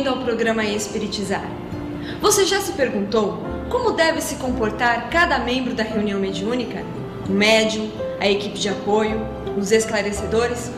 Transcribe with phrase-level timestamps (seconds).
[0.00, 1.44] bem-vindo ao programa Espiritizar.
[2.22, 6.82] Você já se perguntou como deve se comportar cada membro da reunião mediúnica?
[7.28, 9.20] O médium, a equipe de apoio,
[9.58, 10.72] os esclarecedores?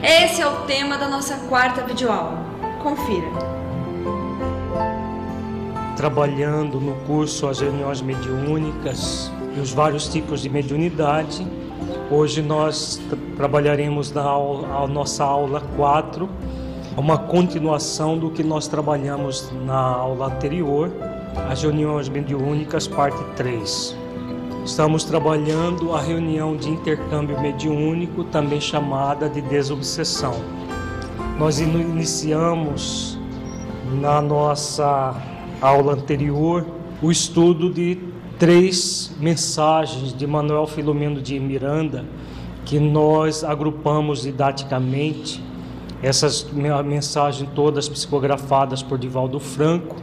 [0.00, 2.38] Esse é o tema da nossa quarta videoaula.
[2.80, 3.26] Confira.
[5.96, 11.44] Trabalhando no curso as reuniões mediúnicas e os vários tipos de mediunidade,
[12.08, 16.28] hoje nós tra- trabalharemos na aula, a nossa aula 4
[16.96, 20.90] uma continuação do que nós trabalhamos na aula anterior,
[21.50, 23.96] as reuniões mediúnicas, parte 3.
[24.64, 30.34] Estamos trabalhando a reunião de intercâmbio mediúnico, também chamada de desobsessão.
[31.38, 33.18] Nós iniciamos
[34.00, 35.14] na nossa
[35.60, 36.64] aula anterior
[37.00, 37.98] o estudo de
[38.38, 42.04] três mensagens de Manuel Filomeno de Miranda
[42.64, 45.42] que nós agrupamos didaticamente
[46.02, 49.96] essas me- mensagens todas psicografadas por Divaldo Franco,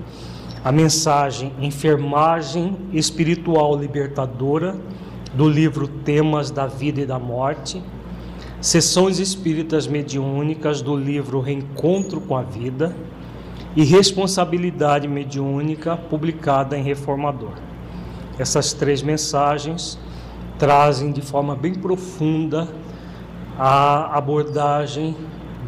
[0.64, 4.77] a mensagem Enfermagem Espiritual Libertadora,
[5.33, 7.83] do livro Temas da Vida e da Morte,
[8.61, 12.95] Sessões Espíritas Mediúnicas, do livro Reencontro com a Vida,
[13.76, 17.54] e Responsabilidade Mediúnica, publicada em Reformador.
[18.37, 19.99] Essas três mensagens
[20.58, 22.67] trazem de forma bem profunda
[23.58, 25.16] a abordagem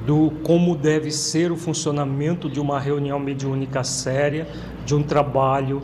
[0.06, 4.48] do como deve ser o funcionamento de uma reunião mediúnica séria,
[4.86, 5.82] de um trabalho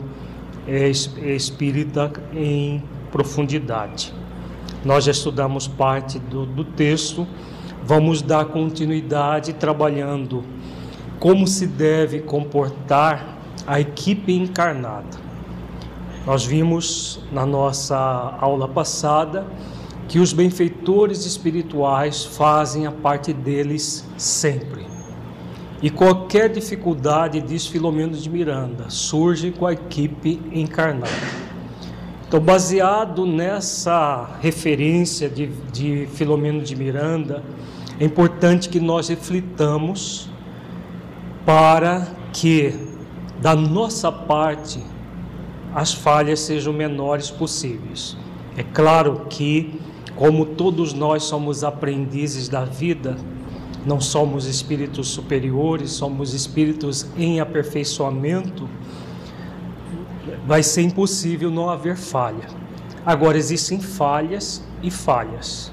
[0.66, 4.12] eh, es- espírita em profundidade.
[4.84, 7.26] Nós já estudamos parte do, do texto,
[7.84, 10.44] vamos dar continuidade trabalhando
[11.18, 15.28] como se deve comportar a equipe encarnada.
[16.26, 17.96] Nós vimos na nossa
[18.40, 19.46] aula passada
[20.08, 24.86] que os benfeitores espirituais fazem a parte deles sempre.
[25.80, 31.12] E qualquer dificuldade, diz Filomeno de Miranda, surge com a equipe encarnada.
[32.26, 37.44] Então, baseado nessa referência de, de Filomeno de Miranda,
[38.00, 40.28] é importante que nós reflitamos
[41.46, 42.74] para que,
[43.40, 44.82] da nossa parte,
[45.74, 48.16] as falhas sejam menores possíveis.
[48.56, 49.80] É claro que,
[50.18, 53.16] como todos nós somos aprendizes da vida,
[53.86, 58.68] não somos espíritos superiores, somos espíritos em aperfeiçoamento,
[60.44, 62.48] vai ser impossível não haver falha.
[63.06, 65.70] Agora, existem falhas e falhas.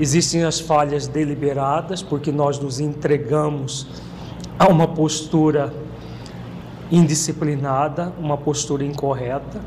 [0.00, 3.86] Existem as falhas deliberadas, porque nós nos entregamos
[4.58, 5.72] a uma postura
[6.90, 9.60] indisciplinada, uma postura incorreta.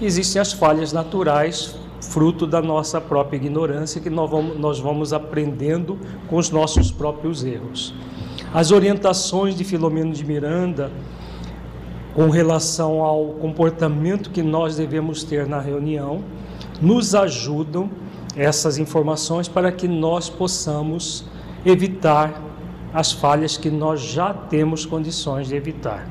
[0.00, 5.98] Existem as falhas naturais, fruto da nossa própria ignorância, que nós vamos, nós vamos aprendendo
[6.28, 7.94] com os nossos próprios erros.
[8.52, 10.90] As orientações de Filomeno de Miranda
[12.14, 16.24] com relação ao comportamento que nós devemos ter na reunião
[16.80, 17.90] nos ajudam
[18.34, 21.24] essas informações para que nós possamos
[21.64, 22.42] evitar
[22.92, 26.08] as falhas que nós já temos condições de evitar.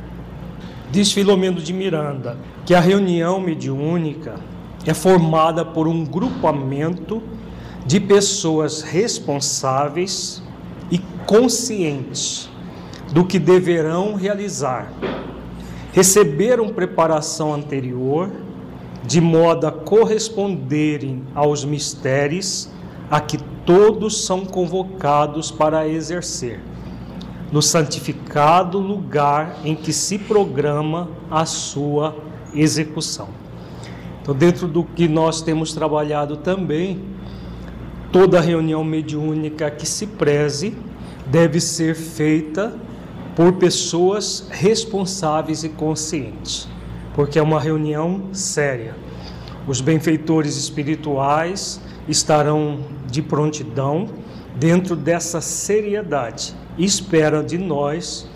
[0.91, 4.35] Diz Filomeno de Miranda que a reunião mediúnica
[4.85, 7.21] é formada por um grupamento
[7.85, 10.41] de pessoas responsáveis
[10.91, 12.49] e conscientes
[13.11, 14.91] do que deverão realizar.
[15.93, 18.29] Receberam preparação anterior
[19.03, 22.69] de modo a corresponderem aos mistérios
[23.09, 26.59] a que todos são convocados para exercer
[27.51, 32.15] no santificado lugar em que se programa a sua
[32.53, 33.44] execução.
[34.25, 36.99] Então, dentro do que nós temos trabalhado também,
[38.11, 40.75] toda reunião mediúnica que se preze
[41.27, 42.75] deve ser feita
[43.35, 46.67] por pessoas responsáveis e conscientes,
[47.13, 48.95] porque é uma reunião séria.
[49.67, 54.07] Os benfeitores espirituais estarão de prontidão
[54.55, 56.55] dentro dessa seriedade.
[56.79, 58.27] Esperam de nós,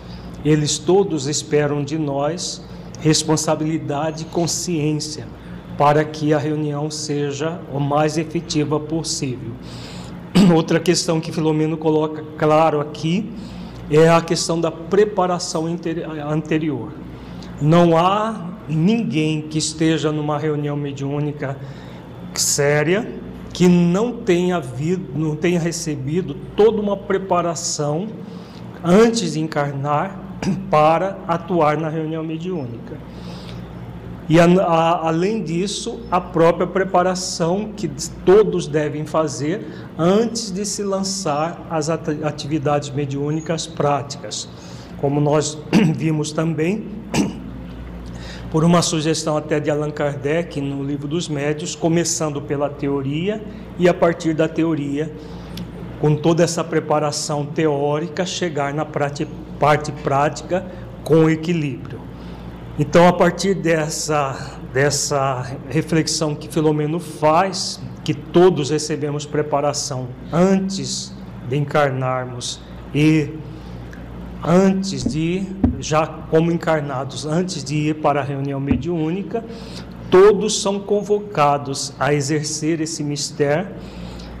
[0.44, 2.64] eles todos esperam de nós
[3.00, 5.26] responsabilidade e consciência
[5.80, 9.52] para que a reunião seja o mais efetiva possível.
[10.54, 13.32] Outra questão que Filomeno coloca claro aqui
[13.90, 16.92] é a questão da preparação anterior.
[17.62, 21.56] Não há ninguém que esteja numa reunião mediúnica
[22.34, 23.14] séria
[23.50, 28.06] que não tenha, havido, não tenha recebido toda uma preparação
[28.84, 30.20] antes de encarnar
[30.70, 32.98] para atuar na reunião mediúnica.
[34.30, 37.90] E a, a, além disso, a própria preparação que
[38.24, 39.66] todos devem fazer
[39.98, 44.48] antes de se lançar as atividades mediúnicas práticas.
[44.98, 45.58] Como nós
[45.96, 46.86] vimos também,
[48.52, 53.42] por uma sugestão até de Allan Kardec no livro dos Médios, começando pela teoria
[53.80, 55.12] e a partir da teoria,
[56.00, 59.26] com toda essa preparação teórica, chegar na parte
[60.04, 60.64] prática
[61.02, 61.99] com equilíbrio.
[62.82, 71.14] Então, a partir dessa, dessa reflexão que Filomeno faz, que todos recebemos preparação antes
[71.46, 72.58] de encarnarmos
[72.94, 73.34] e
[74.42, 75.46] antes de,
[75.78, 79.44] já como encarnados, antes de ir para a reunião mediúnica,
[80.10, 83.68] todos são convocados a exercer esse mistério,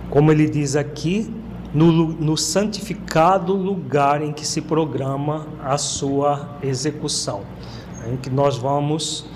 [0.08, 1.30] como ele diz aqui,
[1.74, 7.42] no, no, santificado lugar em que se programa a sua execução
[8.10, 9.26] em que nós vamos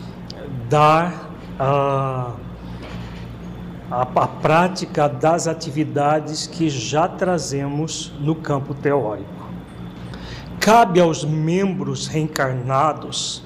[0.68, 2.32] dar a,
[3.90, 9.44] a, a prática das atividades que já trazemos no campo teórico.
[10.60, 13.42] Cabe aos membros reencarnados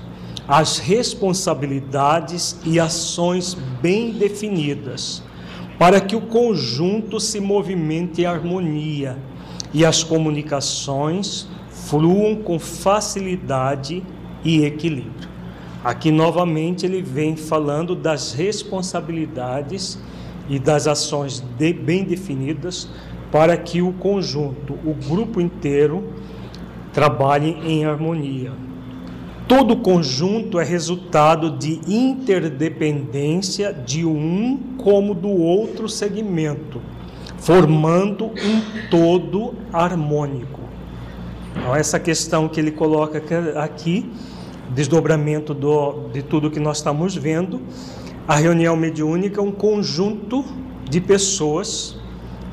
[0.47, 3.53] as responsabilidades e ações
[3.83, 5.23] bem definidas,
[5.79, 9.19] para que o conjunto se movimente em harmonia
[9.75, 14.03] e as comunicações fluam com facilidade
[14.45, 15.29] e equilíbrio.
[15.83, 19.99] Aqui novamente ele vem falando das responsabilidades
[20.49, 22.89] e das ações de, bem definidas
[23.31, 26.13] para que o conjunto, o grupo inteiro,
[26.93, 28.53] trabalhe em harmonia.
[29.47, 36.83] Todo conjunto é resultado de interdependência de um como do outro segmento,
[37.39, 40.68] formando um todo harmônico.
[41.59, 43.23] Então, essa questão que ele coloca
[43.57, 44.11] aqui
[44.71, 47.61] desdobramento do, de tudo que nós estamos vendo.
[48.27, 50.45] A reunião mediúnica é um conjunto
[50.89, 51.99] de pessoas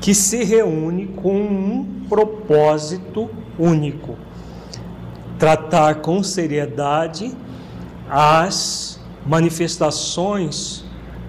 [0.00, 4.16] que se reúne com um propósito único:
[5.38, 7.34] tratar com seriedade
[8.08, 10.84] as manifestações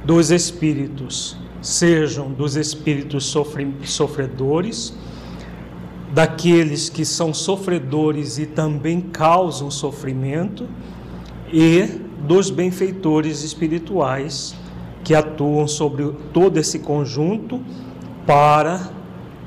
[0.05, 4.93] dos espíritos, sejam dos espíritos sofre, sofredores
[6.17, 10.67] daqueles que são sofredores e também causam sofrimento,
[11.53, 11.83] e
[12.27, 14.55] dos benfeitores espirituais
[15.03, 17.61] que atuam sobre todo esse conjunto
[18.25, 18.89] para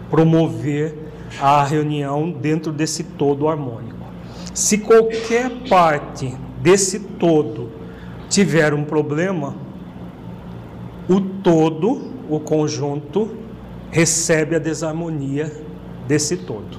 [0.09, 0.97] promover
[1.41, 4.07] a reunião dentro desse todo harmônico.
[4.55, 7.73] Se qualquer parte desse todo
[8.29, 9.57] tiver um problema,
[11.09, 13.29] o todo, o conjunto,
[13.91, 15.69] recebe a desarmonia
[16.11, 16.77] desse todo.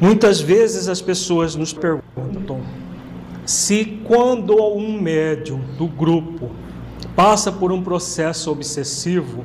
[0.00, 2.62] Muitas vezes as pessoas nos perguntam
[3.44, 6.50] se quando um médium do grupo
[7.14, 9.44] passa por um processo obsessivo,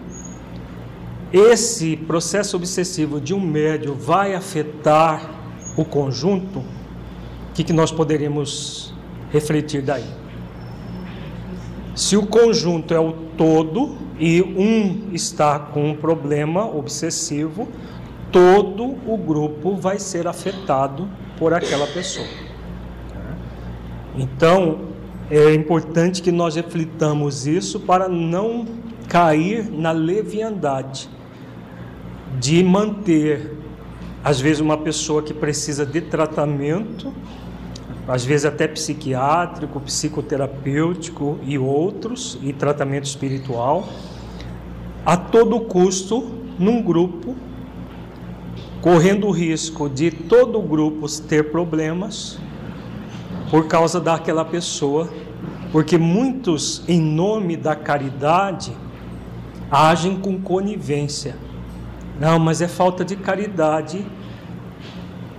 [1.34, 5.30] esse processo obsessivo de um médium vai afetar
[5.76, 6.60] o conjunto?
[6.60, 8.94] O que, que nós poderíamos
[9.32, 10.08] refletir daí?
[11.94, 17.68] Se o conjunto é o todo e um está com um problema obsessivo,
[18.34, 22.28] todo o grupo vai ser afetado por aquela pessoa.
[24.18, 24.80] Então,
[25.30, 28.66] é importante que nós reflitamos isso para não
[29.08, 31.08] cair na leviandade
[32.40, 33.56] de manter,
[34.24, 37.14] às vezes, uma pessoa que precisa de tratamento,
[38.08, 43.88] às vezes até psiquiátrico, psicoterapêutico e outros, e tratamento espiritual,
[45.06, 47.36] a todo custo num grupo
[48.84, 52.38] correndo o risco de todo o grupo ter problemas
[53.50, 55.10] por causa daquela pessoa,
[55.72, 58.76] porque muitos, em nome da caridade,
[59.72, 61.38] agem com conivência.
[62.20, 64.06] Não, mas é falta de caridade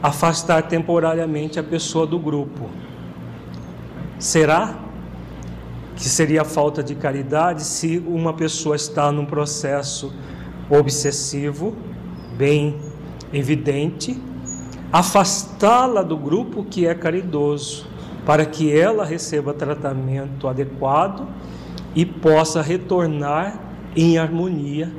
[0.03, 2.71] afastar temporariamente a pessoa do grupo.
[4.19, 4.75] Será
[5.97, 10.15] que seria falta de caridade se uma pessoa está num processo
[10.71, 11.77] obsessivo,
[12.39, 12.94] bem
[13.35, 14.21] evidente,
[14.93, 17.87] afastá-la do grupo que é caridoso,
[18.25, 21.29] para que ela receba tratamento adequado
[21.95, 23.61] e possa retornar
[23.97, 24.91] em harmonia.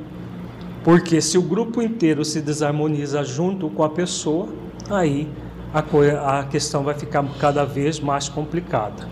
[0.84, 4.48] Porque se o grupo inteiro se desarmoniza junto com a pessoa,
[4.88, 5.28] aí
[5.74, 9.08] a, a questão vai ficar cada vez mais complicada.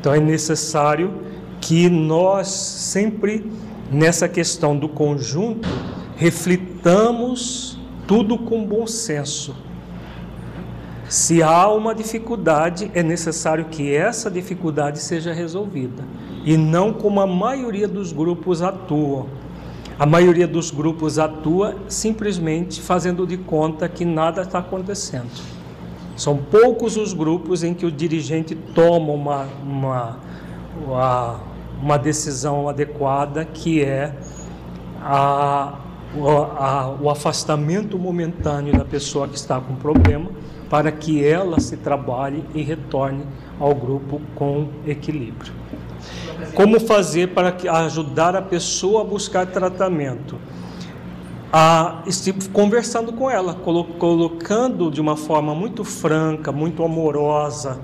[0.00, 1.12] Então é necessário
[1.60, 3.50] que nós sempre,
[3.90, 5.68] nessa questão do conjunto,
[6.16, 7.67] reflitamos
[8.08, 9.54] tudo com bom senso.
[11.10, 16.02] Se há uma dificuldade, é necessário que essa dificuldade seja resolvida
[16.44, 19.26] e não como a maioria dos grupos atuam.
[19.98, 25.30] A maioria dos grupos atua simplesmente fazendo de conta que nada está acontecendo.
[26.16, 31.40] São poucos os grupos em que o dirigente toma uma, uma,
[31.82, 34.14] uma decisão adequada, que é
[35.00, 35.78] a,
[36.58, 40.30] a, o afastamento momentâneo da pessoa que está com problema,
[40.70, 43.24] para que ela se trabalhe e retorne
[43.58, 45.52] ao grupo com equilíbrio.
[46.54, 50.36] Como fazer para ajudar a pessoa a buscar tratamento?
[51.52, 52.02] a,
[52.52, 57.80] conversando com ela, colocando de uma forma muito franca, muito amorosa,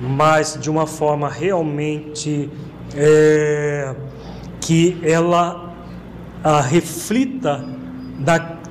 [0.00, 2.50] mas de uma forma realmente
[2.94, 3.94] é,
[4.60, 5.73] que ela
[6.44, 7.64] a, reflita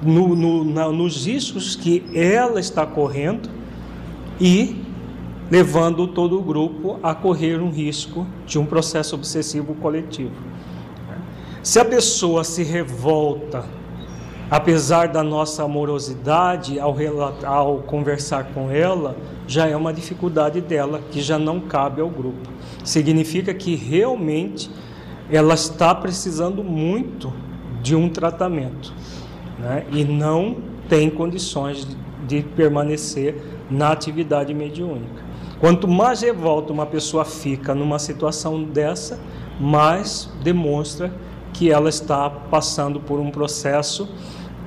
[0.01, 3.49] no, no, na, nos riscos que ela está correndo
[4.39, 4.81] e
[5.49, 10.35] levando todo o grupo a correr um risco de um processo obsessivo coletivo.
[11.63, 13.65] Se a pessoa se revolta
[14.53, 16.95] apesar da nossa amorosidade ao,
[17.43, 19.15] ao conversar com ela,
[19.47, 22.49] já é uma dificuldade dela que já não cabe ao grupo.
[22.83, 24.69] Significa que realmente
[25.31, 27.33] ela está precisando muito
[27.83, 28.91] de um tratamento
[29.59, 29.85] né?
[29.91, 30.57] e não
[30.89, 33.35] tem condições de, de permanecer
[33.69, 35.21] na atividade mediúnica.
[35.59, 39.19] Quanto mais revolta uma pessoa fica numa situação dessa,
[39.59, 41.13] mais demonstra
[41.53, 44.09] que ela está passando por um processo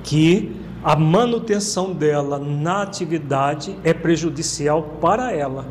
[0.04, 0.54] que
[0.84, 5.66] a manutenção dela na atividade é prejudicial para ela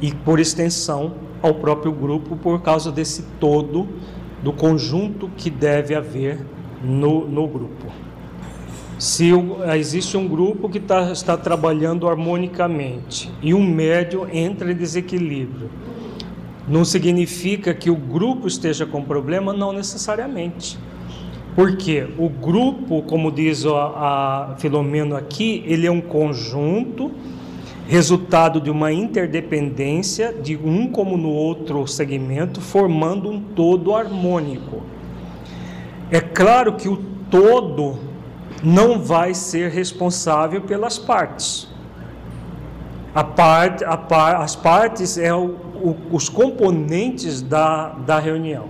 [0.00, 1.12] e, por extensão,
[1.42, 3.86] ao próprio grupo, por causa desse todo,
[4.42, 6.44] do conjunto que deve haver
[6.82, 7.86] no, no grupo.
[8.98, 9.30] Se
[9.78, 15.70] existe um grupo que tá, está trabalhando harmonicamente e um médio entra em desequilíbrio,
[16.68, 19.52] não significa que o grupo esteja com problema?
[19.52, 20.78] Não necessariamente.
[21.56, 27.10] Porque o grupo, como diz a, a Filomeno aqui, ele é um conjunto,
[27.88, 34.82] resultado de uma interdependência de um como no outro segmento, formando um todo harmônico.
[36.10, 36.96] É claro que o
[37.30, 37.98] todo
[38.62, 41.68] não vai ser responsável pelas partes.
[43.14, 48.68] A parte, a par, as partes é o, o, os componentes da, da reunião.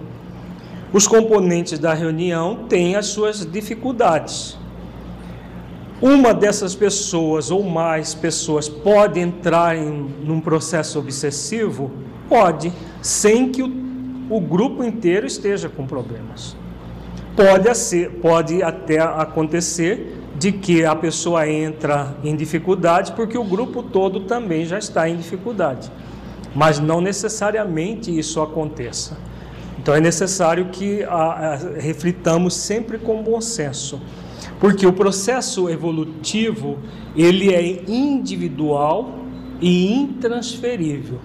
[0.92, 4.58] Os componentes da reunião têm as suas dificuldades.
[6.00, 11.90] Uma dessas pessoas ou mais pessoas pode entrar em num processo obsessivo?
[12.28, 13.70] Pode, sem que o,
[14.30, 16.56] o grupo inteiro esteja com problemas.
[17.40, 23.82] Pode, ser, pode até acontecer de que a pessoa entra em dificuldade porque o grupo
[23.82, 25.90] todo também já está em dificuldade.
[26.54, 29.16] Mas não necessariamente isso aconteça.
[29.78, 33.98] Então é necessário que a, a, reflitamos sempre com bom senso,
[34.58, 36.78] porque o processo evolutivo
[37.16, 39.14] ele é individual
[39.62, 41.18] e intransferível.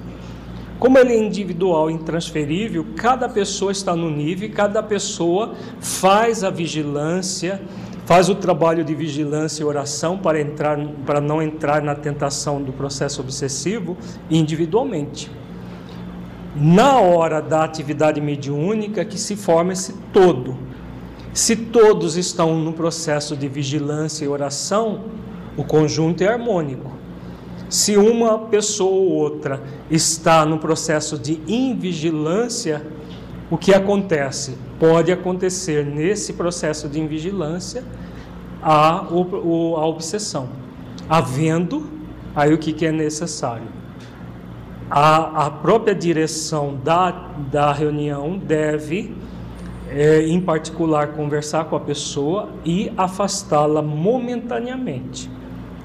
[0.79, 6.50] Como ele é individual e intransferível, cada pessoa está no nível, cada pessoa faz a
[6.50, 7.62] vigilância,
[8.05, 12.74] faz o trabalho de vigilância e oração para entrar para não entrar na tentação do
[12.74, 13.98] processo obsessivo
[14.29, 15.32] individualmente
[16.55, 20.58] na hora da atividade mediúnica que se forma esse todo.
[21.34, 25.03] Se todos estão no processo de vigilância e oração,
[25.58, 26.95] o conjunto é harmônico.
[27.70, 32.86] Se uma pessoa ou outra está no processo de invigilância,
[33.50, 34.58] o que acontece?
[34.80, 37.84] Pode acontecer nesse processo de invigilância
[38.62, 40.50] a, a obsessão,
[41.10, 41.88] havendo
[42.36, 43.76] aí o que, é necessário
[44.90, 47.12] a, a própria direção da,
[47.52, 49.16] da reunião deve
[49.90, 55.30] é, em particular, conversar com a pessoa e afastá-la momentaneamente.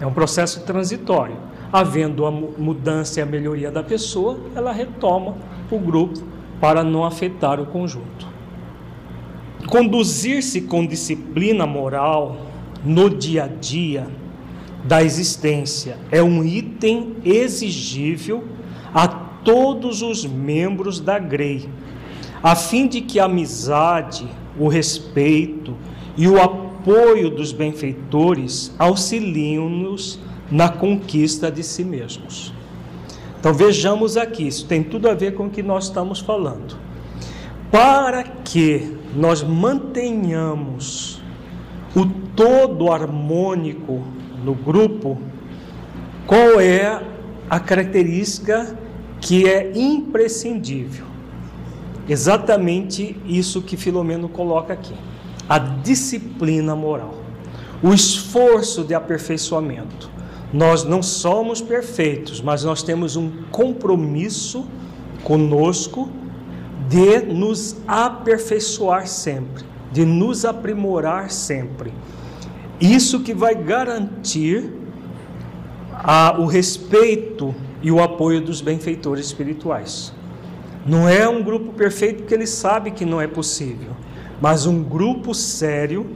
[0.01, 1.37] É um processo transitório.
[1.73, 5.37] Havendo a mudança e a melhoria da pessoa, ela retoma
[5.71, 6.21] o grupo
[6.61, 8.29] para não afetar o conjunto.
[9.67, 12.37] Conduzir-se com disciplina moral
[12.85, 14.07] no dia a dia
[14.85, 18.45] da existência é um item exigível
[18.93, 21.69] a todos os membros da GREI,
[22.43, 24.27] a fim de que a amizade,
[24.59, 25.77] o respeito
[26.17, 30.19] e o apoio dos benfeitores auxiliem-nos
[30.50, 32.52] na conquista de si mesmos.
[33.38, 36.76] Então vejamos aqui, isso tem tudo a ver com o que nós estamos falando.
[37.71, 41.23] Para que nós mantenhamos
[41.95, 42.04] o
[42.35, 44.02] todo harmônico
[44.45, 45.19] no grupo,
[46.26, 47.02] qual é
[47.49, 48.76] a característica
[49.21, 51.07] que é imprescindível?
[52.09, 54.95] Exatamente isso que Filomeno coloca aqui:
[55.49, 57.14] a disciplina moral,
[57.83, 60.10] o esforço de aperfeiçoamento.
[60.52, 64.66] Nós não somos perfeitos, mas nós temos um compromisso
[65.23, 66.11] conosco
[66.88, 71.92] de nos aperfeiçoar sempre, de nos aprimorar sempre.
[72.80, 74.73] Isso que vai garantir
[75.92, 80.12] a, o respeito e o apoio dos benfeitores espirituais.
[80.85, 83.90] Não é um grupo perfeito porque ele sabe que não é possível,
[84.40, 86.07] mas um grupo sério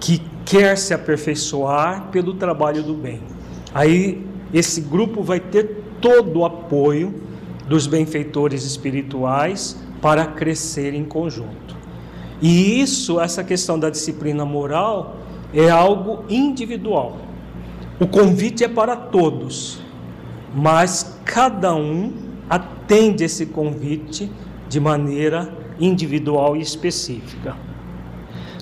[0.00, 3.22] que quer se aperfeiçoar pelo trabalho do bem.
[3.74, 7.14] Aí esse grupo vai ter todo o apoio
[7.68, 11.76] dos benfeitores espirituais para crescer em conjunto.
[12.40, 15.16] E isso, essa questão da disciplina moral,
[15.54, 17.18] é algo individual.
[18.00, 19.80] O convite é para todos,
[20.54, 22.12] mas cada um
[22.50, 24.30] atende esse convite
[24.68, 27.56] de maneira individual e específica.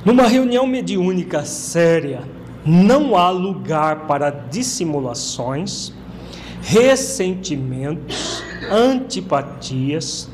[0.05, 2.23] Numa reunião mediúnica séria,
[2.64, 5.93] não há lugar para dissimulações,
[6.62, 10.28] ressentimentos, antipatias,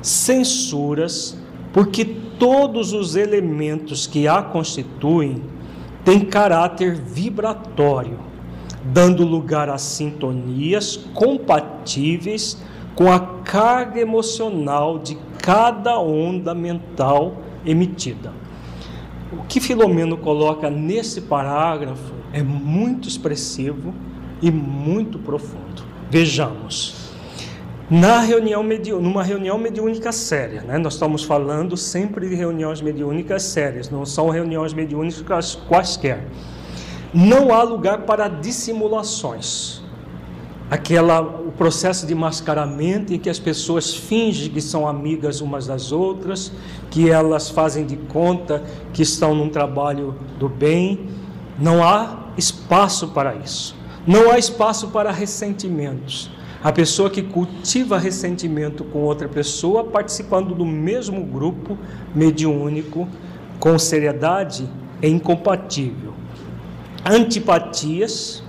[0.00, 1.36] censuras,
[1.72, 5.42] porque todos os elementos que a constituem
[6.04, 8.18] têm caráter vibratório,
[8.84, 12.58] dando lugar a sintonias compatíveis
[12.94, 18.41] com a carga emocional de cada onda mental emitida.
[19.52, 23.92] Que Filomeno coloca nesse parágrafo é muito expressivo
[24.40, 25.84] e muito profundo.
[26.10, 27.12] Vejamos.
[27.90, 28.64] Na reunião
[28.98, 30.78] numa reunião mediúnica séria, né?
[30.78, 36.26] nós estamos falando sempre de reuniões mediúnicas sérias, não são reuniões mediúnicas quaisquer.
[37.12, 39.81] Não há lugar para dissimulações.
[40.72, 45.92] Aquela, o processo de mascaramento em que as pessoas fingem que são amigas umas das
[45.92, 46.50] outras,
[46.90, 48.62] que elas fazem de conta
[48.94, 51.08] que estão num trabalho do bem.
[51.58, 53.76] Não há espaço para isso.
[54.06, 56.30] Não há espaço para ressentimentos
[56.62, 61.76] a pessoa que cultiva ressentimento com outra pessoa, participando do mesmo grupo
[62.14, 63.08] mediúnico,
[63.58, 64.68] com seriedade,
[65.00, 66.14] é incompatível.
[67.04, 68.41] Antipatias,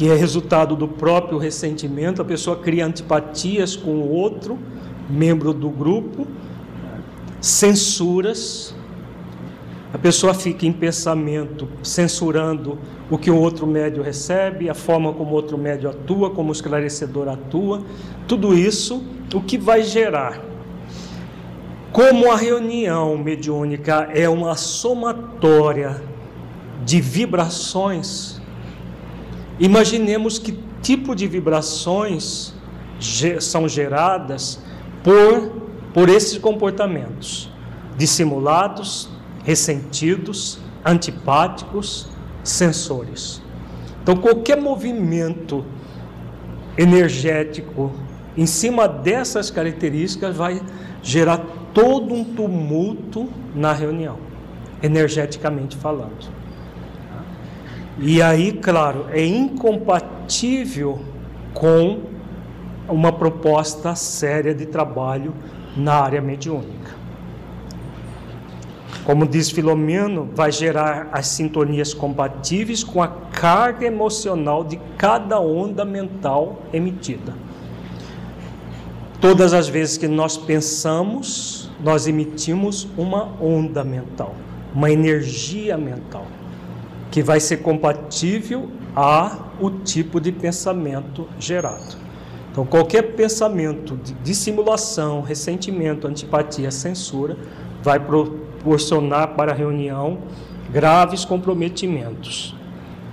[0.00, 4.58] que é resultado do próprio ressentimento, a pessoa cria antipatias com o outro
[5.10, 6.26] membro do grupo,
[7.38, 8.74] censuras,
[9.92, 12.78] a pessoa fica em pensamento censurando
[13.10, 16.52] o que o outro médio recebe, a forma como o outro médio atua, como o
[16.52, 17.82] esclarecedor atua,
[18.26, 20.40] tudo isso o que vai gerar.
[21.92, 26.02] Como a reunião mediúnica é uma somatória
[26.86, 28.39] de vibrações,
[29.60, 32.54] imaginemos que tipo de vibrações
[33.40, 34.60] são geradas
[35.04, 35.52] por,
[35.94, 37.50] por esses comportamentos
[37.96, 39.10] dissimulados,
[39.44, 42.08] ressentidos, antipáticos,
[42.42, 43.42] sensores.
[44.02, 45.64] Então, qualquer movimento
[46.78, 47.92] energético
[48.36, 50.62] em cima dessas características vai
[51.02, 51.44] gerar
[51.74, 54.16] todo um tumulto na reunião,
[54.82, 56.39] energeticamente falando.
[57.98, 61.00] E aí, claro, é incompatível
[61.52, 62.00] com
[62.88, 65.34] uma proposta séria de trabalho
[65.76, 67.00] na área mediúnica.
[69.04, 75.84] Como diz Filomeno, vai gerar as sintonias compatíveis com a carga emocional de cada onda
[75.84, 77.34] mental emitida.
[79.20, 84.34] Todas as vezes que nós pensamos, nós emitimos uma onda mental,
[84.74, 86.26] uma energia mental,
[87.10, 91.96] que vai ser compatível a o tipo de pensamento gerado.
[92.50, 97.36] Então, qualquer pensamento de dissimulação, ressentimento, antipatia, censura,
[97.82, 100.18] vai proporcionar para a reunião
[100.72, 102.54] graves comprometimentos.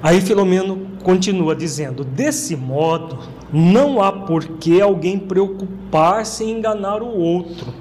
[0.02, 3.20] Aí Filomeno continua dizendo: desse modo,
[3.52, 7.74] não há por que alguém preocupar-se em enganar o outro,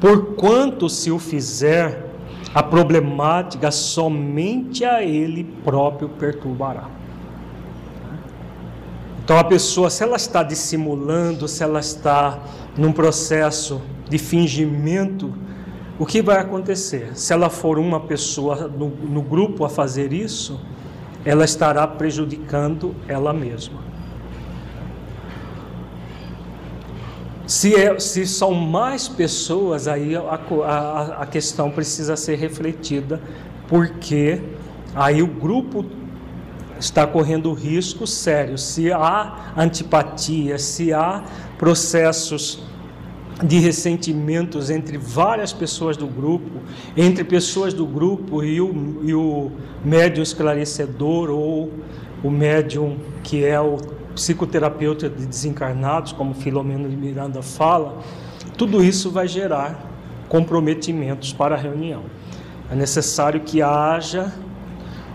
[0.00, 2.07] porquanto se o fizer,
[2.54, 6.88] a problemática somente a ele próprio perturbará.
[9.22, 12.38] Então a pessoa, se ela está dissimulando, se ela está
[12.76, 15.34] num processo de fingimento,
[15.98, 17.10] o que vai acontecer?
[17.14, 20.58] Se ela for uma pessoa no, no grupo a fazer isso,
[21.24, 23.80] ela estará prejudicando ela mesma.
[27.48, 33.22] Se, é, se são mais pessoas, aí a, a, a questão precisa ser refletida,
[33.66, 34.38] porque
[34.94, 35.82] aí o grupo
[36.78, 38.58] está correndo risco sério.
[38.58, 41.24] Se há antipatia, se há
[41.56, 42.62] processos
[43.42, 46.60] de ressentimentos entre várias pessoas do grupo,
[46.94, 49.50] entre pessoas do grupo e o, e o
[49.82, 51.72] médium esclarecedor ou
[52.22, 53.78] o médium que é o
[54.18, 57.98] psicoterapeuta de desencarnados, como Filomeno de Miranda fala,
[58.56, 59.88] tudo isso vai gerar
[60.28, 62.02] comprometimentos para a reunião.
[62.70, 64.34] É necessário que haja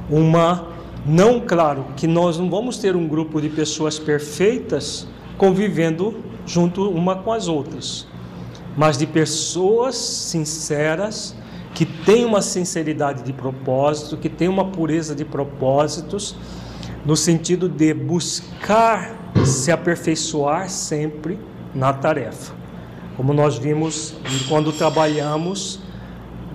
[0.10, 0.70] uma.
[1.06, 5.06] Não, claro, que nós não vamos ter um grupo de pessoas perfeitas
[5.38, 8.08] convivendo junto uma com as outras,
[8.78, 11.36] mas de pessoas sinceras
[11.74, 16.38] que têm uma sinceridade de propósito, que têm uma pureza de propósitos
[17.06, 21.38] no sentido de buscar se aperfeiçoar sempre
[21.74, 22.54] na tarefa.
[23.18, 24.16] Como nós vimos
[24.48, 25.80] quando trabalhamos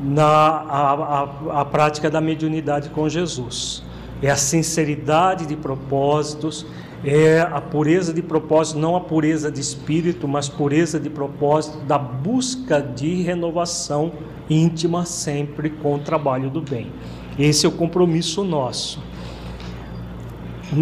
[0.00, 3.82] na a, a, a prática da mediunidade com Jesus.
[4.22, 6.66] É a sinceridade de propósitos,
[7.04, 11.98] é a pureza de propósito, não a pureza de espírito, mas pureza de propósito, da
[11.98, 14.12] busca de renovação
[14.50, 16.90] íntima sempre com o trabalho do bem.
[17.38, 19.00] Esse é o compromisso nosso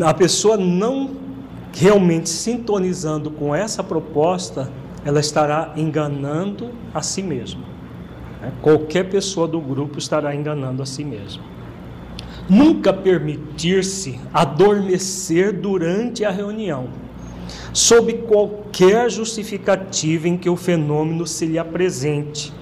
[0.05, 1.11] a pessoa não
[1.73, 4.71] realmente sintonizando com essa proposta,
[5.05, 7.63] ela estará enganando a si mesma.
[8.41, 8.53] Né?
[8.63, 11.43] Qualquer pessoa do grupo estará enganando a si mesma.
[12.49, 16.89] Nunca permitir-se adormecer durante a reunião,
[17.73, 22.53] sob qualquer justificativa em que o fenômeno se lhe apresente,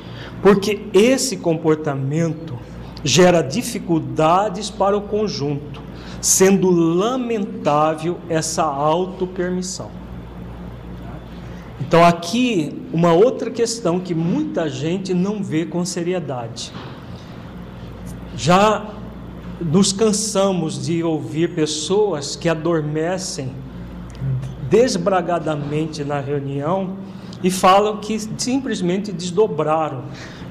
[0.43, 2.59] porque esse comportamento
[3.05, 5.85] gera dificuldades para o conjunto
[6.25, 9.91] sendo lamentável essa autopermissão.
[11.79, 16.73] Então, aqui, uma outra questão que muita gente não vê com seriedade.
[18.35, 18.87] Já
[19.61, 23.53] nos cansamos de ouvir pessoas que adormecem
[24.71, 26.97] desbragadamente na reunião
[27.43, 30.05] e falam que simplesmente desdobraram,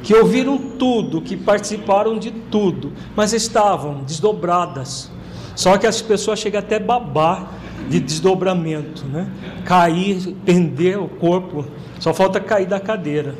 [0.03, 5.12] que ouviram tudo, que participaram de tudo, mas estavam desdobradas,
[5.56, 7.52] só que as pessoas chegam até babar
[7.89, 9.30] de desdobramento, né?
[9.66, 11.66] Cair, pender o corpo,
[12.00, 13.36] só falta cair da cadeira.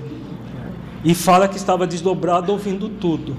[1.04, 3.36] E fala que estava desdobrado ouvindo tudo.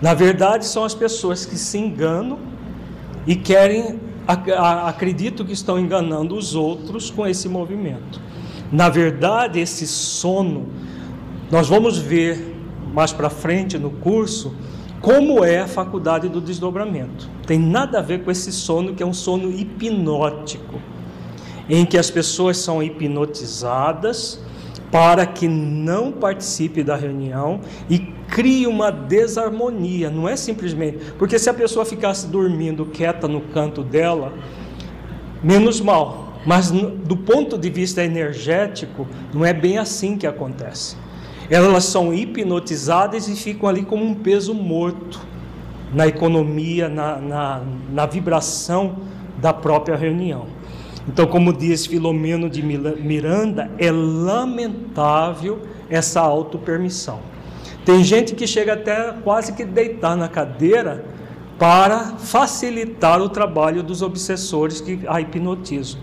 [0.00, 2.38] Na verdade, são as pessoas que se enganam
[3.26, 8.20] e querem, acreditam que estão enganando os outros com esse movimento.
[8.70, 10.66] Na verdade, esse sono,
[11.50, 12.54] nós vamos ver
[12.92, 14.54] mais para frente no curso,
[15.00, 17.28] como é a faculdade do desdobramento.
[17.46, 20.80] Tem nada a ver com esse sono que é um sono hipnótico,
[21.68, 24.40] em que as pessoas são hipnotizadas
[24.90, 30.10] para que não participe da reunião e crie uma desarmonia.
[30.10, 34.32] Não é simplesmente porque se a pessoa ficasse dormindo quieta no canto dela,
[35.42, 36.26] menos mal.
[36.46, 40.96] Mas do ponto de vista energético, não é bem assim que acontece.
[41.48, 45.20] Elas são hipnotizadas e ficam ali como um peso morto
[45.92, 48.96] na economia, na, na, na vibração
[49.38, 50.46] da própria reunião.
[51.08, 57.20] Então, como diz Filomeno de Miranda, é lamentável essa autopermissão.
[57.84, 61.04] Tem gente que chega até quase que deitar na cadeira
[61.56, 66.00] para facilitar o trabalho dos obsessores que a hipnotizam.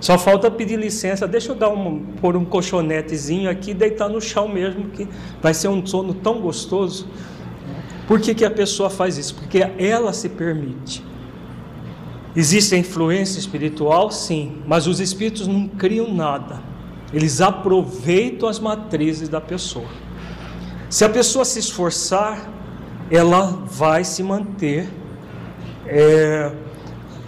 [0.00, 4.48] Só falta pedir licença, deixa eu dar um, pôr um colchonetezinho aqui deitar no chão
[4.48, 5.06] mesmo, que
[5.42, 7.06] vai ser um sono tão gostoso.
[8.08, 9.34] Por que, que a pessoa faz isso?
[9.34, 11.04] Porque ela se permite.
[12.34, 14.10] Existe a influência espiritual?
[14.10, 16.62] Sim, mas os espíritos não criam nada.
[17.12, 19.88] Eles aproveitam as matrizes da pessoa.
[20.88, 22.50] Se a pessoa se esforçar,
[23.10, 24.88] ela vai se manter
[25.86, 26.52] é,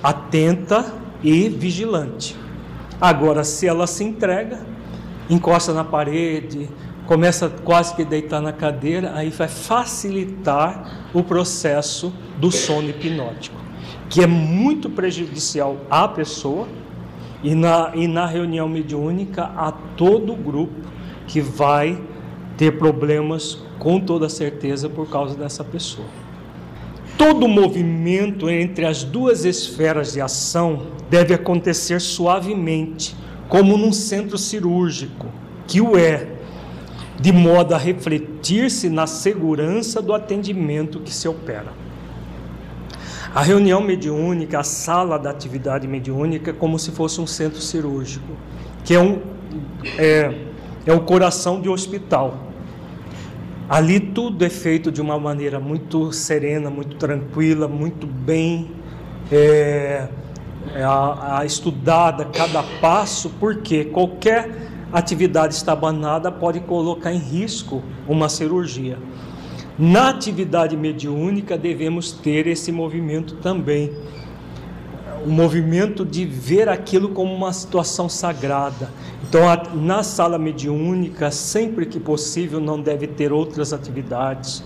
[0.02, 2.41] atenta e vigilante.
[3.02, 4.60] Agora, se ela se entrega,
[5.28, 6.70] encosta na parede,
[7.04, 13.56] começa quase que deitar na cadeira, aí vai facilitar o processo do sono hipnótico,
[14.08, 16.68] que é muito prejudicial à pessoa
[17.42, 20.88] e na, e na reunião mediúnica a todo o grupo
[21.26, 22.00] que vai
[22.56, 26.21] ter problemas com toda certeza por causa dessa pessoa.
[27.24, 33.14] Todo movimento entre as duas esferas de ação deve acontecer suavemente,
[33.48, 35.28] como num centro cirúrgico,
[35.68, 36.26] que o é,
[37.20, 41.72] de modo a refletir-se na segurança do atendimento que se opera.
[43.32, 48.36] A reunião mediúnica, a sala da atividade mediúnica, é como se fosse um centro cirúrgico,
[48.84, 49.20] que é um,
[49.96, 50.40] é,
[50.84, 52.51] é o coração de um hospital.
[53.72, 58.70] Ali tudo é feito de uma maneira muito serena, muito tranquila, muito bem
[59.32, 60.08] é,
[60.74, 64.50] é a, a estudada cada passo, porque qualquer
[64.92, 68.98] atividade estabanada pode colocar em risco uma cirurgia.
[69.78, 73.90] Na atividade mediúnica devemos ter esse movimento também.
[75.24, 78.90] O movimento de ver aquilo como uma situação sagrada.
[79.22, 79.42] Então,
[79.74, 84.62] na sala mediúnica, sempre que possível, não deve ter outras atividades,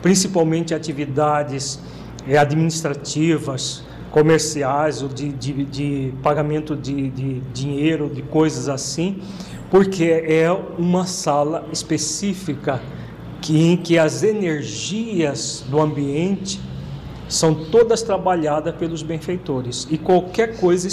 [0.00, 1.80] principalmente atividades
[2.28, 9.20] eh, administrativas, comerciais, ou de, de, de pagamento de, de dinheiro, de coisas assim,
[9.70, 12.80] porque é uma sala específica
[13.42, 16.60] que, em que as energias do ambiente
[17.28, 20.88] são todas trabalhadas pelos benfeitores e qualquer coisa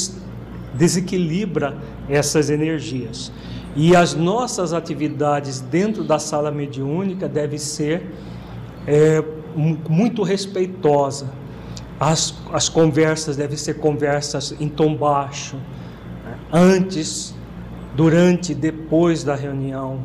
[0.74, 1.78] desequilibra
[2.10, 3.32] essas energias.
[3.76, 8.12] E as nossas atividades dentro da sala mediúnica devem ser
[8.86, 9.24] é,
[9.56, 11.30] muito respeitosa.
[12.00, 15.56] As, as conversas devem ser conversas em tom baixo,
[16.26, 16.38] né?
[16.52, 17.34] antes
[17.96, 20.02] durante e depois da reunião,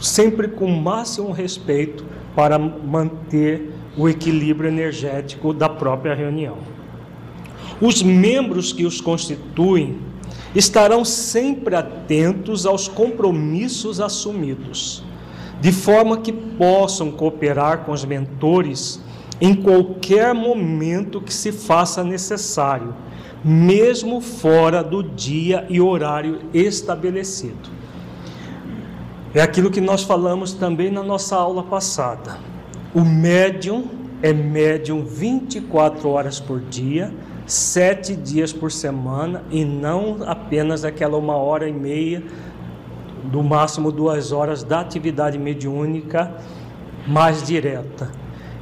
[0.00, 6.58] sempre com o máximo respeito para manter o equilíbrio energético da própria reunião.
[7.80, 9.98] Os membros que os constituem
[10.54, 15.02] estarão sempre atentos aos compromissos assumidos,
[15.60, 19.02] de forma que possam cooperar com os mentores
[19.40, 22.94] em qualquer momento que se faça necessário
[23.44, 27.68] mesmo fora do dia e horário estabelecido.
[29.34, 32.38] É aquilo que nós falamos também na nossa aula passada.
[32.94, 33.88] O médium
[34.22, 37.12] é médium 24 horas por dia,
[37.44, 42.22] sete dias por semana e não apenas aquela uma hora e meia,
[43.24, 46.32] do máximo duas horas da atividade mediúnica
[47.04, 48.12] mais direta.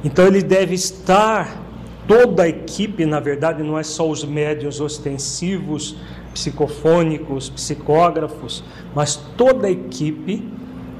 [0.03, 1.61] Então ele deve estar
[2.07, 5.95] toda a equipe, na verdade, não é só os médios ostensivos,
[6.33, 8.63] psicofônicos, psicógrafos,
[8.95, 10.43] mas toda a equipe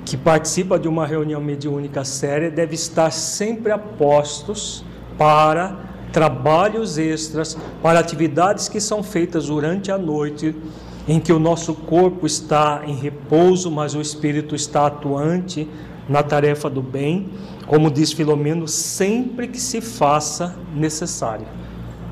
[0.06, 4.84] que participa de uma reunião mediúnica séria deve estar sempre a postos
[5.18, 5.78] para
[6.12, 10.56] trabalhos extras, para atividades que são feitas durante a noite,
[11.08, 15.68] em que o nosso corpo está em repouso, mas o espírito está atuante
[16.08, 17.30] na tarefa do bem
[17.68, 21.46] como diz Filomeno, sempre que se faça necessário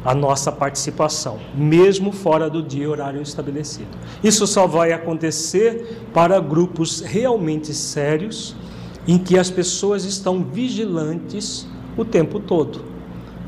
[0.04, 3.90] a nossa participação, mesmo fora do dia e horário estabelecido.
[4.24, 8.56] Isso só vai acontecer para grupos realmente sérios,
[9.08, 12.84] em que as pessoas estão vigilantes o tempo todo.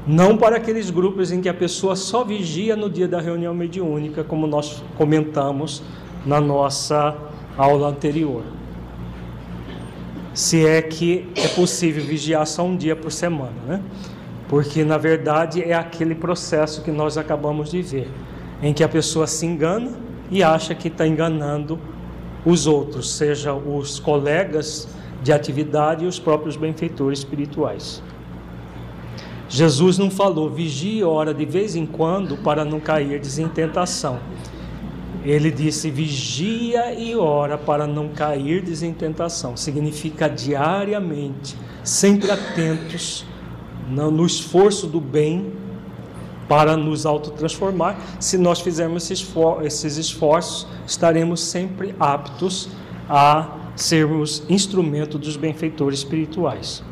[0.05, 4.23] Não para aqueles grupos em que a pessoa só vigia no dia da reunião mediúnica,
[4.23, 5.81] como nós comentamos
[6.25, 7.15] na nossa
[7.57, 8.43] aula anterior
[10.33, 13.81] se é que é possível vigiar só um dia por semana, né?
[14.53, 18.07] Porque na verdade é aquele processo que nós acabamos de ver,
[18.61, 19.93] em que a pessoa se engana
[20.29, 21.79] e acha que está enganando
[22.45, 24.87] os outros, seja os colegas
[25.23, 28.03] de atividade e os próprios benfeitores espirituais.
[29.49, 34.19] Jesus não falou vigie e ora de vez em quando para não cair em tentação.
[35.25, 39.57] Ele disse: vigia e ora para não cair em tentação.
[39.57, 43.25] Significa diariamente, sempre atentos
[43.89, 45.51] no esforço do bem
[46.47, 47.97] para nos autotransformar.
[48.19, 52.69] Se nós fizermos esses esforços, estaremos sempre aptos
[53.09, 56.83] a sermos instrumento dos benfeitores espirituais.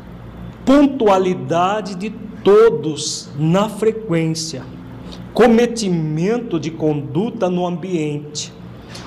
[0.64, 2.10] Pontualidade de
[2.42, 4.62] todos na frequência
[5.32, 8.52] cometimento de conduta no ambiente,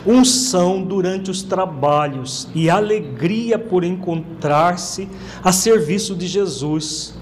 [0.06, 5.08] unção durante os trabalhos e alegria por encontrar-se
[5.44, 7.14] a serviço de Jesus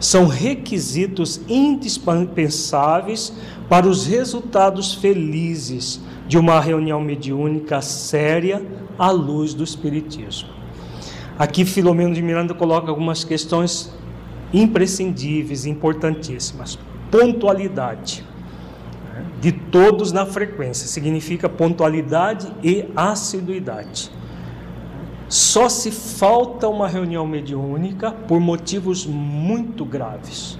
[0.00, 3.32] são requisitos indispensáveis
[3.68, 8.64] para os resultados felizes de uma reunião mediúnica séria
[8.98, 10.48] à luz do Espiritismo.
[11.38, 13.92] Aqui Filomeno de Miranda coloca algumas questões
[14.52, 16.78] imprescindíveis, importantíssimas.
[17.10, 18.24] Pontualidade
[19.40, 24.10] de todos na frequência significa pontualidade e assiduidade.
[25.28, 30.58] Só se falta uma reunião mediúnica por motivos muito graves.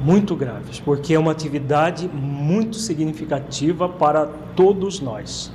[0.00, 5.52] Muito graves, porque é uma atividade muito significativa para todos nós.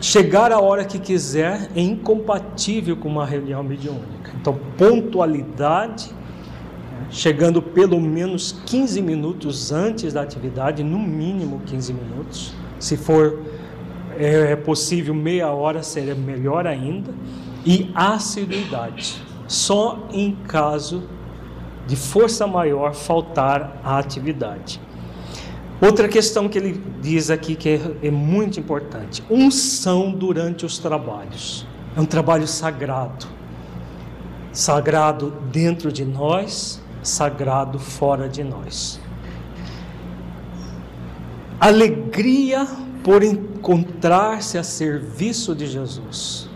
[0.00, 4.30] Chegar a hora que quiser é incompatível com uma reunião mediúnica.
[4.40, 6.12] Então, pontualidade,
[7.10, 12.54] chegando pelo menos 15 minutos antes da atividade, no mínimo 15 minutos.
[12.78, 13.40] Se for
[14.18, 17.14] é, é possível meia hora, seria melhor ainda.
[17.64, 21.04] E assiduidade, só em caso
[21.86, 24.80] de força maior faltar a atividade.
[25.80, 31.66] Outra questão que ele diz aqui que é, é muito importante: unção durante os trabalhos.
[31.96, 33.26] É um trabalho sagrado.
[34.52, 39.00] Sagrado dentro de nós, sagrado fora de nós.
[41.60, 42.66] Alegria
[43.02, 43.22] por
[43.58, 46.48] encontrar-se a serviço de Jesus.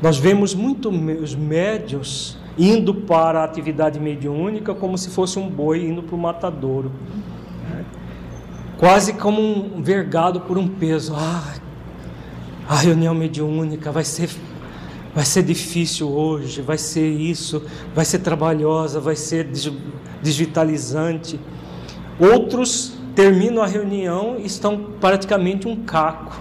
[0.00, 5.86] Nós vemos muito os médios indo para a atividade mediúnica como se fosse um boi
[5.86, 6.92] indo para o matadouro
[8.84, 11.14] quase como um vergado por um peso.
[11.16, 11.54] Ah,
[12.68, 14.30] a reunião mediúnica vai ser
[15.14, 17.62] vai ser difícil hoje, vai ser isso,
[17.94, 19.48] vai ser trabalhosa, vai ser
[20.20, 21.38] desvitalizante.
[22.18, 26.40] Outros terminam a reunião e estão praticamente um caco.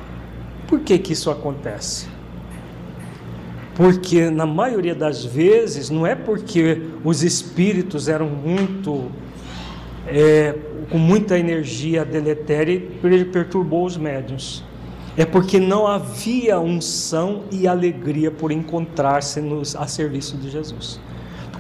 [0.68, 2.08] Por que que isso acontece?
[3.76, 9.12] Porque na maioria das vezes não é porque os espíritos eram muito
[10.08, 10.56] é,
[10.90, 14.64] com muita energia deletéria e perturbou os médiuns.
[15.16, 19.40] É porque não havia unção e alegria por encontrar-se
[19.78, 21.00] a serviço de Jesus.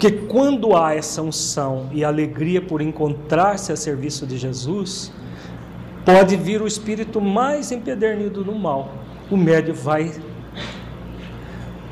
[0.03, 5.13] Porque quando há essa unção e alegria por encontrar-se a serviço de Jesus,
[6.03, 8.91] pode vir o espírito mais empedernido no mal.
[9.31, 10.13] O médium vai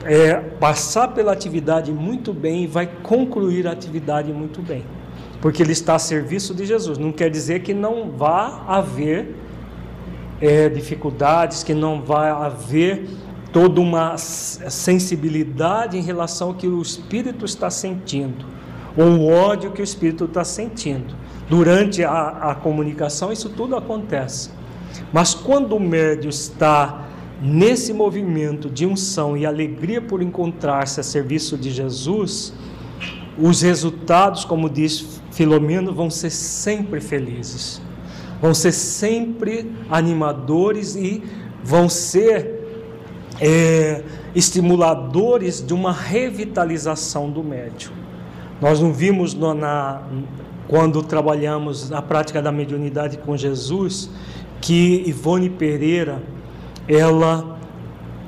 [0.03, 4.83] é, passar pela atividade muito bem e vai concluir a atividade muito bem
[5.39, 6.97] porque ele está a serviço de Jesus.
[6.97, 9.35] Não quer dizer que não vá haver
[10.41, 13.07] é, dificuldades, que não vai haver
[13.51, 18.45] toda uma sensibilidade em relação ao que o Espírito está sentindo,
[18.97, 21.15] ou o ódio que o Espírito está sentindo.
[21.49, 24.51] Durante a, a comunicação, isso tudo acontece.
[25.11, 27.07] Mas quando o médio está
[27.41, 32.53] nesse movimento de unção e alegria por encontrar-se a serviço de Jesus,
[33.37, 37.81] os resultados, como diz Filomeno vão ser sempre felizes,
[38.41, 41.23] vão ser sempre animadores e
[41.63, 42.60] vão ser
[43.41, 44.03] é,
[44.35, 47.91] estimuladores de uma revitalização do médium.
[48.61, 50.03] Nós não vimos no, na,
[50.67, 54.11] quando trabalhamos na prática da mediunidade com Jesus
[54.61, 56.21] que Ivone Pereira
[56.87, 57.59] ela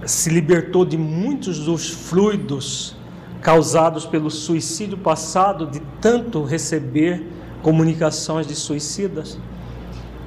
[0.04, 2.95] se libertou de muitos dos fluidos
[3.39, 7.23] causados pelo suicídio passado, de tanto receber
[7.62, 9.38] comunicações de suicidas.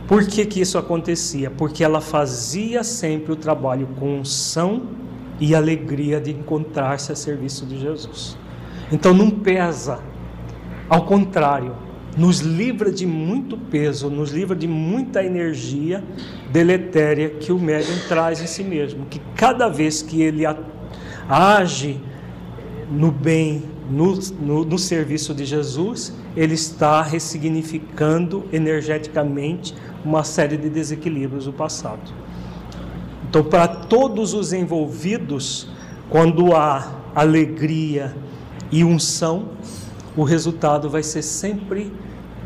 [0.06, 1.50] Por que, que isso acontecia?
[1.50, 4.82] Porque ela fazia sempre o trabalho com unção
[5.40, 8.38] e alegria de encontrar-se a serviço de Jesus.
[8.90, 9.98] Então não pesa,
[10.88, 11.74] ao contrário,
[12.16, 16.02] nos livra de muito peso, nos livra de muita energia
[16.50, 19.06] deletéria que o médium traz em si mesmo.
[19.06, 20.44] Que cada vez que ele
[21.28, 22.00] age
[22.90, 30.68] no bem, no, no, no, serviço de Jesus, ele está ressignificando energeticamente uma série de
[30.68, 32.12] desequilíbrios do passado.
[33.28, 35.70] Então, para todos os envolvidos,
[36.08, 38.14] quando há alegria
[38.70, 39.50] e unção,
[40.16, 41.92] o resultado vai ser sempre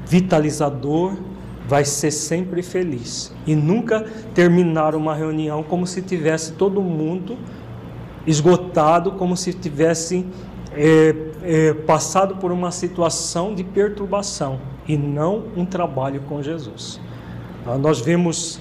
[0.06, 1.16] vitalizador,
[1.68, 3.32] vai ser sempre feliz.
[3.46, 7.38] E nunca terminar uma reunião como se tivesse todo mundo
[8.26, 10.26] esgotado, como se tivessem
[10.72, 17.00] é, é, passado por uma situação de perturbação e não um trabalho com Jesus.
[17.66, 18.60] Ah, nós vemos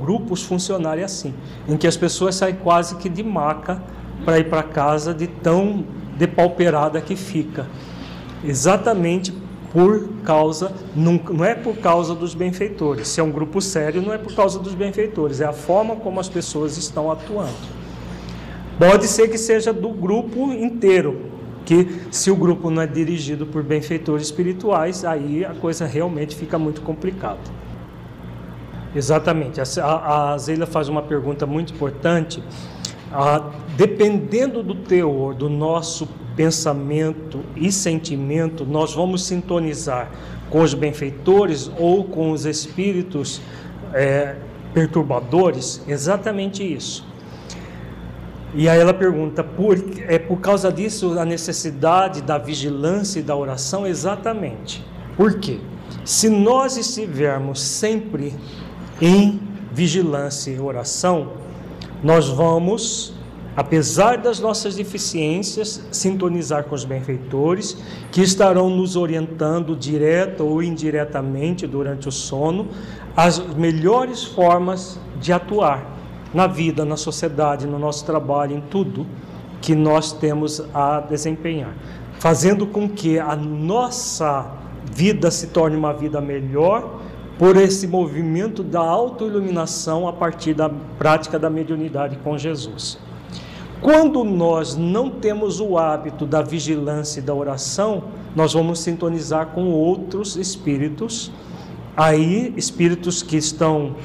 [0.00, 1.34] grupos funcionarem assim,
[1.68, 3.82] em que as pessoas saem quase que de maca
[4.24, 5.84] para ir para casa de tão
[6.16, 7.66] depauperada que fica.
[8.44, 9.32] Exatamente
[9.72, 13.08] por causa, não, não é por causa dos benfeitores.
[13.08, 16.18] Se é um grupo sério, não é por causa dos benfeitores, é a forma como
[16.18, 17.52] as pessoas estão atuando.
[18.78, 21.35] Pode ser que seja do grupo inteiro,
[21.66, 26.58] que se o grupo não é dirigido por benfeitores espirituais, aí a coisa realmente fica
[26.58, 27.40] muito complicada.
[28.94, 29.60] Exatamente.
[29.60, 32.42] A, a Zeila faz uma pergunta muito importante.
[33.76, 40.10] dependendo do teor do nosso pensamento e sentimento, nós vamos sintonizar
[40.48, 43.40] com os benfeitores ou com os espíritos
[43.92, 44.36] é,
[44.72, 45.82] perturbadores?
[45.88, 47.05] Exatamente isso.
[48.56, 49.78] E aí ela pergunta: por,
[50.08, 53.86] é por causa disso a necessidade da vigilância e da oração?
[53.86, 54.82] Exatamente.
[55.14, 55.60] Por quê?
[56.04, 58.34] Se nós estivermos sempre
[59.00, 59.38] em
[59.72, 61.32] vigilância e oração,
[62.02, 63.12] nós vamos,
[63.54, 67.76] apesar das nossas deficiências, sintonizar com os benfeitores
[68.10, 72.68] que estarão nos orientando direta ou indiretamente durante o sono
[73.14, 75.95] as melhores formas de atuar
[76.36, 79.06] na vida, na sociedade, no nosso trabalho, em tudo
[79.62, 81.74] que nós temos a desempenhar,
[82.18, 84.46] fazendo com que a nossa
[84.84, 87.00] vida se torne uma vida melhor
[87.38, 90.68] por esse movimento da autoiluminação a partir da
[90.98, 92.98] prática da mediunidade com Jesus.
[93.80, 99.70] Quando nós não temos o hábito da vigilância e da oração, nós vamos sintonizar com
[99.70, 101.32] outros espíritos,
[101.96, 103.96] aí espíritos que estão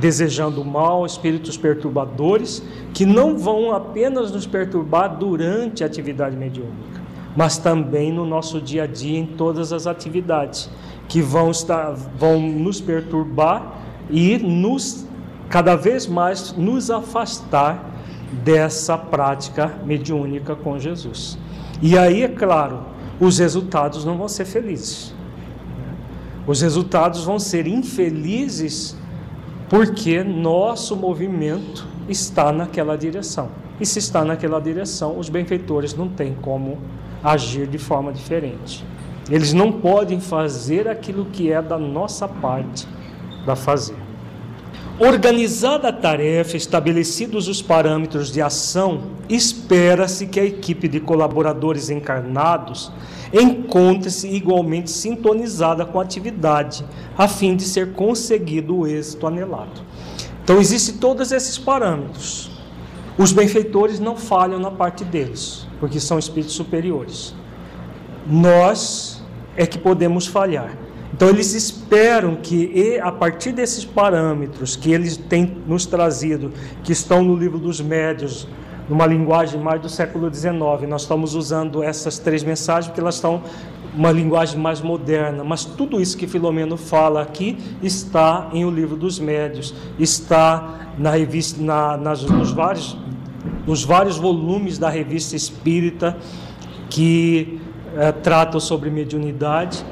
[0.00, 7.00] desejando mal, espíritos perturbadores, que não vão apenas nos perturbar durante a atividade mediúnica,
[7.36, 10.70] mas também no nosso dia a dia em todas as atividades
[11.08, 13.80] que vão, estar, vão nos perturbar
[14.10, 15.06] e nos
[15.48, 17.92] cada vez mais nos afastar
[18.42, 21.38] dessa prática mediúnica com Jesus.
[21.80, 22.80] E aí, é claro,
[23.20, 25.14] os resultados não vão ser felizes.
[26.46, 28.96] Os resultados vão ser infelizes
[29.68, 33.48] porque nosso movimento está naquela direção.
[33.80, 36.78] E se está naquela direção, os benfeitores não têm como
[37.22, 38.84] agir de forma diferente.
[39.30, 42.86] Eles não podem fazer aquilo que é da nossa parte
[43.46, 44.03] da fazer.
[44.98, 52.92] Organizada a tarefa, estabelecidos os parâmetros de ação, espera-se que a equipe de colaboradores encarnados
[53.32, 56.84] encontre-se igualmente sintonizada com a atividade,
[57.18, 59.82] a fim de ser conseguido o êxito anelado.
[60.44, 62.50] Então, existem todos esses parâmetros.
[63.18, 67.34] Os benfeitores não falham na parte deles, porque são espíritos superiores.
[68.24, 69.24] Nós
[69.56, 70.83] é que podemos falhar.
[71.14, 76.52] Então eles esperam que a partir desses parâmetros que eles têm nos trazido,
[76.82, 78.48] que estão no livro dos médios,
[78.88, 80.52] numa linguagem mais do século XIX,
[80.88, 83.44] nós estamos usando essas três mensagens porque elas estão
[83.94, 88.96] uma linguagem mais moderna, mas tudo isso que Filomeno fala aqui está em o livro
[88.96, 92.98] dos médios, está na revista, na, nas, nos, vários,
[93.64, 96.18] nos vários volumes da revista Espírita
[96.90, 97.60] que
[97.96, 99.86] é, tratam sobre mediunidade.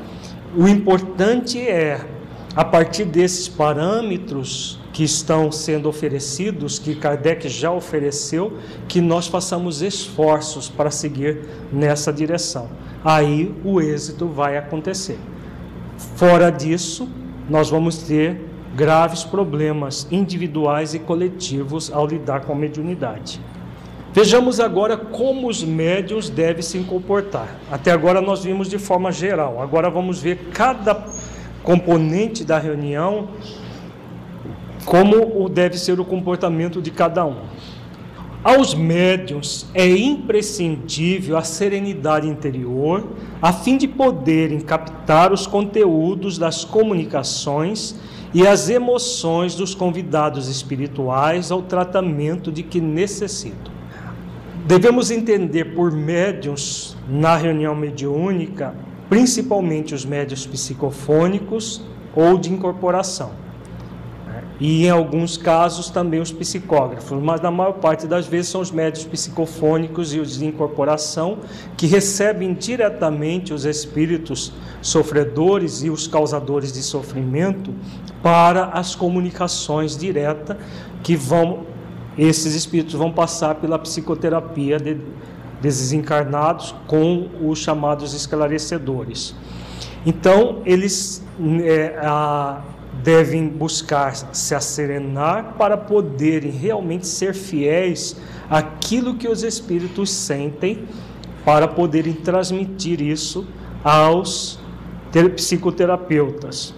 [0.55, 2.05] O importante é,
[2.55, 9.81] a partir desses parâmetros que estão sendo oferecidos, que Kardec já ofereceu, que nós façamos
[9.81, 11.41] esforços para seguir
[11.73, 12.69] nessa direção.
[13.03, 15.19] Aí o êxito vai acontecer.
[16.17, 17.09] Fora disso,
[17.49, 18.39] nós vamos ter
[18.77, 23.41] graves problemas individuais e coletivos ao lidar com a mediunidade.
[24.15, 27.59] Vejamos agora como os médios devem se comportar.
[27.71, 29.63] Até agora nós vimos de forma geral.
[29.63, 31.07] Agora vamos ver cada
[31.63, 33.29] componente da reunião,
[34.85, 37.37] como deve ser o comportamento de cada um.
[38.45, 43.07] Aos médios é imprescindível a serenidade interior,
[43.41, 47.95] a fim de poderem captar os conteúdos das comunicações
[48.35, 53.73] e as emoções dos convidados espirituais ao tratamento de que necessitam.
[54.65, 58.73] Devemos entender por médiums na reunião mediúnica,
[59.09, 61.83] principalmente os médios psicofônicos
[62.15, 63.33] ou de incorporação.
[64.25, 64.45] Né?
[64.61, 68.71] E em alguns casos também os psicógrafos, mas na maior parte das vezes são os
[68.71, 71.39] médios psicofônicos e os de incorporação
[71.77, 77.75] que recebem diretamente os espíritos sofredores e os causadores de sofrimento
[78.23, 80.57] para as comunicações diretas
[81.03, 81.72] que vão
[82.17, 84.99] esses espíritos vão passar pela psicoterapia de,
[85.61, 89.35] desses encarnados com os chamados esclarecedores.
[90.05, 91.25] Então, eles
[91.65, 92.61] é, a,
[93.03, 98.17] devem buscar se acerenar para poderem realmente ser fiéis
[98.51, 100.85] àquilo que os espíritos sentem,
[101.45, 103.47] para poderem transmitir isso
[103.83, 104.61] aos
[105.35, 106.75] psicoterapeutas.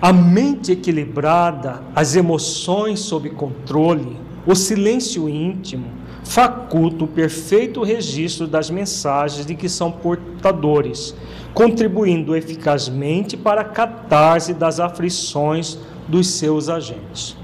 [0.00, 4.16] A mente equilibrada, as emoções sob controle,
[4.46, 5.86] o silêncio íntimo
[6.24, 11.14] faculta o perfeito registro das mensagens de que são portadores,
[11.52, 15.78] contribuindo eficazmente para a catarse das aflições
[16.08, 17.36] dos seus agentes.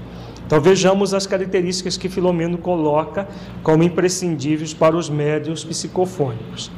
[0.45, 3.27] Então vejamos as características que Filomeno coloca
[3.63, 6.69] como imprescindíveis para os médios psicofônicos: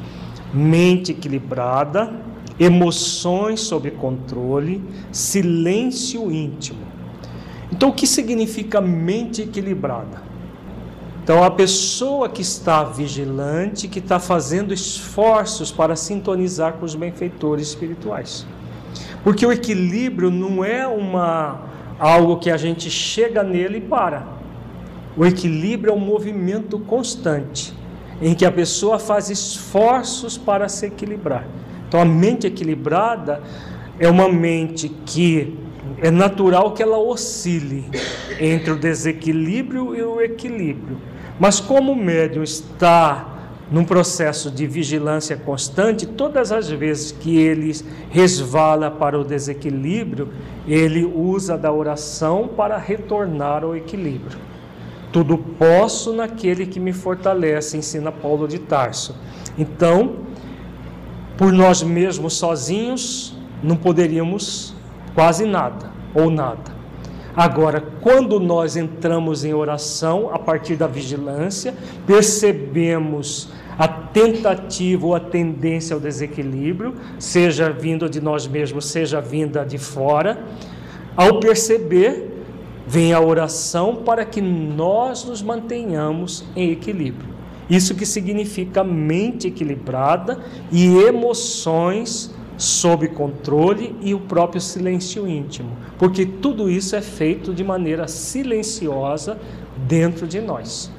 [0.52, 2.12] mente equilibrada,
[2.58, 6.93] emoções sob controle, silêncio íntimo.
[7.74, 10.22] Então o que significa mente equilibrada?
[11.24, 17.66] Então, a pessoa que está vigilante, que está fazendo esforços para sintonizar com os benfeitores
[17.66, 18.46] espirituais.
[19.24, 21.62] Porque o equilíbrio não é uma
[21.98, 24.24] algo que a gente chega nele e para.
[25.16, 27.74] O equilíbrio é um movimento constante,
[28.22, 31.44] em que a pessoa faz esforços para se equilibrar.
[31.88, 33.42] Então, a mente equilibrada
[33.98, 35.63] é uma mente que
[36.02, 37.84] é natural que ela oscile
[38.40, 40.98] entre o desequilíbrio e o equilíbrio.
[41.38, 43.34] Mas como o médium está
[43.70, 47.72] num processo de vigilância constante, todas as vezes que ele
[48.10, 50.28] resvala para o desequilíbrio,
[50.66, 54.38] ele usa da oração para retornar ao equilíbrio.
[55.12, 59.16] Tudo posso naquele que me fortalece, ensina Paulo de Tarso.
[59.56, 60.16] Então,
[61.36, 64.73] por nós mesmos sozinhos, não poderíamos
[65.14, 66.74] quase nada ou nada.
[67.36, 71.74] Agora, quando nós entramos em oração, a partir da vigilância,
[72.06, 79.64] percebemos a tentativa ou a tendência ao desequilíbrio, seja vinda de nós mesmos, seja vinda
[79.64, 80.44] de fora.
[81.16, 82.30] Ao perceber,
[82.86, 87.34] vem a oração para que nós nos mantenhamos em equilíbrio.
[87.68, 90.38] Isso que significa mente equilibrada
[90.70, 97.64] e emoções sob controle e o próprio silêncio íntimo, porque tudo isso é feito de
[97.64, 99.38] maneira silenciosa
[99.88, 100.90] dentro de nós,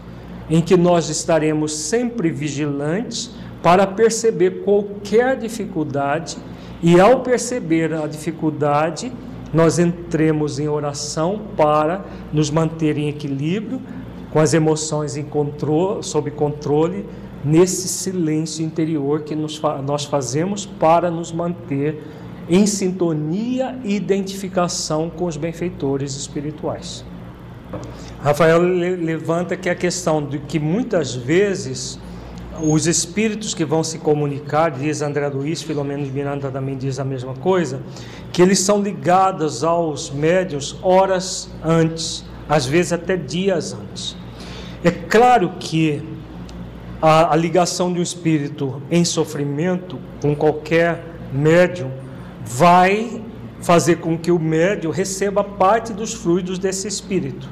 [0.50, 3.32] em que nós estaremos sempre vigilantes
[3.64, 6.38] para perceber qualquer dificuldade
[6.84, 9.12] e ao perceber a dificuldade,
[9.54, 13.82] nós entremos em oração para nos manter em equilíbrio,
[14.32, 17.06] com as emoções em controle, sob controle
[17.46, 22.02] nesse silêncio interior que nos, nós fazemos para nos manter
[22.50, 27.06] em sintonia e identificação com os benfeitores espirituais.
[28.22, 32.00] Rafael levanta que a questão de que muitas vezes
[32.62, 37.04] os espíritos que vão se comunicar, diz André Luiz, Filomeno de Miranda também diz a
[37.04, 37.82] mesma coisa,
[38.32, 44.16] que eles são ligados aos médios horas antes, às vezes até dias antes.
[44.84, 46.15] É claro que
[47.06, 51.92] a, a ligação de um espírito em sofrimento com qualquer médium
[52.44, 53.22] vai
[53.62, 57.48] fazer com que o médium receba parte dos fluidos desse espírito.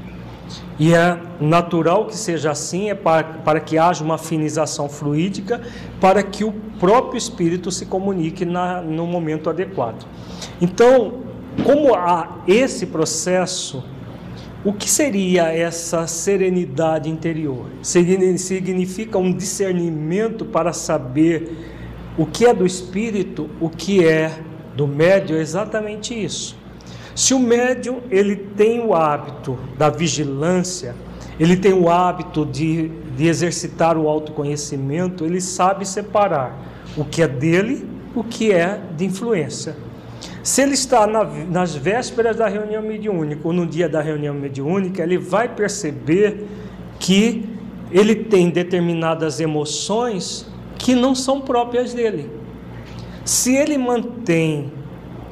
[0.80, 5.62] E é natural que seja assim, é para, para que haja uma afinização fluídica,
[6.02, 10.04] para que o próprio espírito se comunique na, no momento adequado.
[10.60, 11.22] Então,
[11.64, 13.84] como há esse processo
[14.66, 17.66] o que seria essa serenidade interior?
[17.82, 21.52] Significa um discernimento para saber
[22.18, 24.40] o que é do espírito, o que é
[24.74, 26.56] do médium, exatamente isso.
[27.14, 30.96] Se o médium ele tem o hábito da vigilância,
[31.38, 32.88] ele tem o hábito de,
[33.18, 36.58] de exercitar o autoconhecimento, ele sabe separar
[36.96, 37.86] o que é dele,
[38.16, 39.76] o que é de influência.
[40.44, 45.02] Se ele está na, nas vésperas da reunião mediúnica ou no dia da reunião mediúnica,
[45.02, 46.46] ele vai perceber
[47.00, 47.50] que
[47.90, 50.46] ele tem determinadas emoções
[50.78, 52.30] que não são próprias dele.
[53.24, 54.70] Se ele mantém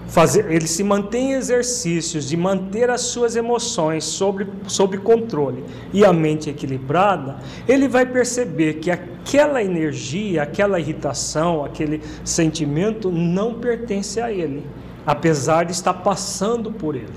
[0.08, 6.06] fazer, ele se mantém em exercícios de manter as suas emoções sob, sob controle e
[6.06, 7.36] a mente equilibrada,
[7.68, 14.64] ele vai perceber que aquela energia, aquela irritação, aquele sentimento não pertence a ele
[15.06, 17.14] apesar de estar passando por ele.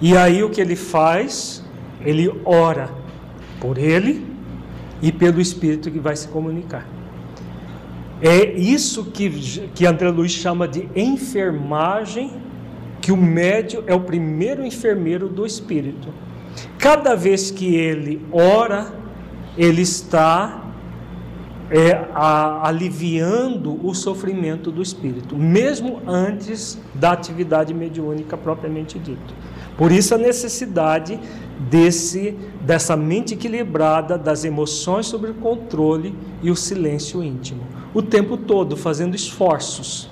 [0.00, 1.64] E aí o que ele faz?
[2.04, 2.90] Ele ora
[3.60, 4.26] por ele
[5.00, 6.86] e pelo Espírito que vai se comunicar.
[8.20, 9.28] É isso que,
[9.74, 12.32] que André Luiz chama de enfermagem,
[13.00, 16.08] que o médio é o primeiro enfermeiro do Espírito.
[16.78, 18.92] Cada vez que ele ora,
[19.56, 20.61] ele está
[21.72, 29.34] é, a, aliviando o sofrimento do espírito, mesmo antes da atividade mediúnica propriamente dita.
[29.78, 31.18] Por isso a necessidade
[31.70, 37.62] desse dessa mente equilibrada, das emoções sob controle e o silêncio íntimo,
[37.94, 40.10] o tempo todo fazendo esforços.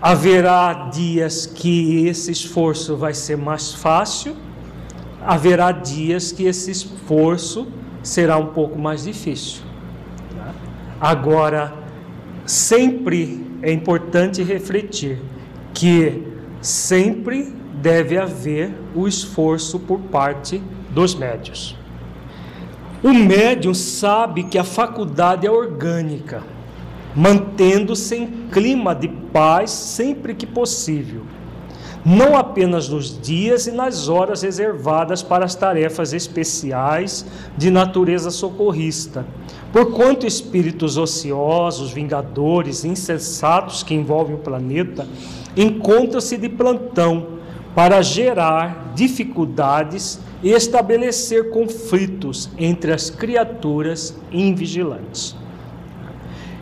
[0.00, 4.36] Haverá dias que esse esforço vai ser mais fácil,
[5.20, 7.66] haverá dias que esse esforço
[8.04, 9.67] será um pouco mais difícil.
[11.00, 11.72] Agora,
[12.44, 15.20] sempre é importante refletir
[15.72, 16.24] que
[16.60, 21.76] sempre deve haver o esforço por parte dos médios.
[23.02, 26.42] O médium sabe que a faculdade é orgânica,
[27.14, 31.22] mantendo-se em clima de paz sempre que possível,
[32.04, 37.24] não apenas nos dias e nas horas reservadas para as tarefas especiais
[37.56, 39.24] de natureza socorrista,
[39.72, 45.06] porquanto espíritos ociosos, vingadores, insensatos que envolvem o planeta
[45.56, 47.38] encontram-se de plantão
[47.74, 55.36] para gerar dificuldades e estabelecer conflitos entre as criaturas invigilantes.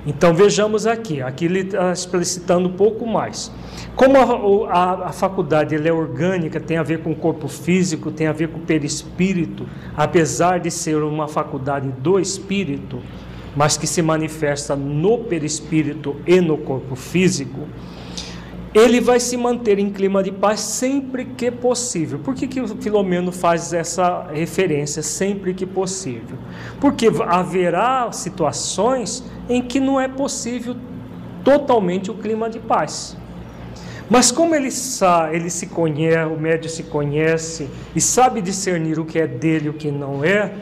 [0.07, 3.51] Então vejamos aqui, aqui ele está explicitando um pouco mais.
[3.97, 8.29] Como a, a, a faculdade é orgânica, tem a ver com o corpo físico, tem
[8.29, 13.01] a ver com o perispírito, apesar de ser uma faculdade do espírito,
[13.57, 17.67] mas que se manifesta no perispírito e no corpo físico,
[18.77, 22.19] ele vai se manter em clima de paz sempre que possível.
[22.19, 26.37] Por que, que o Filomeno faz essa referência sempre que possível?
[26.79, 30.77] Porque haverá situações em que não é possível
[31.43, 33.17] totalmente o clima de paz.
[34.11, 34.69] Mas como ele
[35.33, 39.71] ele se conhece, o médio se conhece e sabe discernir o que é dele e
[39.71, 40.53] o que não é,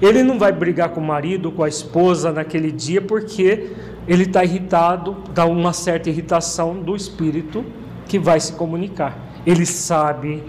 [0.00, 3.72] ele não vai brigar com o marido, com a esposa naquele dia, porque
[4.06, 7.64] ele está irritado, dá uma certa irritação do espírito
[8.06, 9.16] que vai se comunicar.
[9.46, 10.42] Ele sabe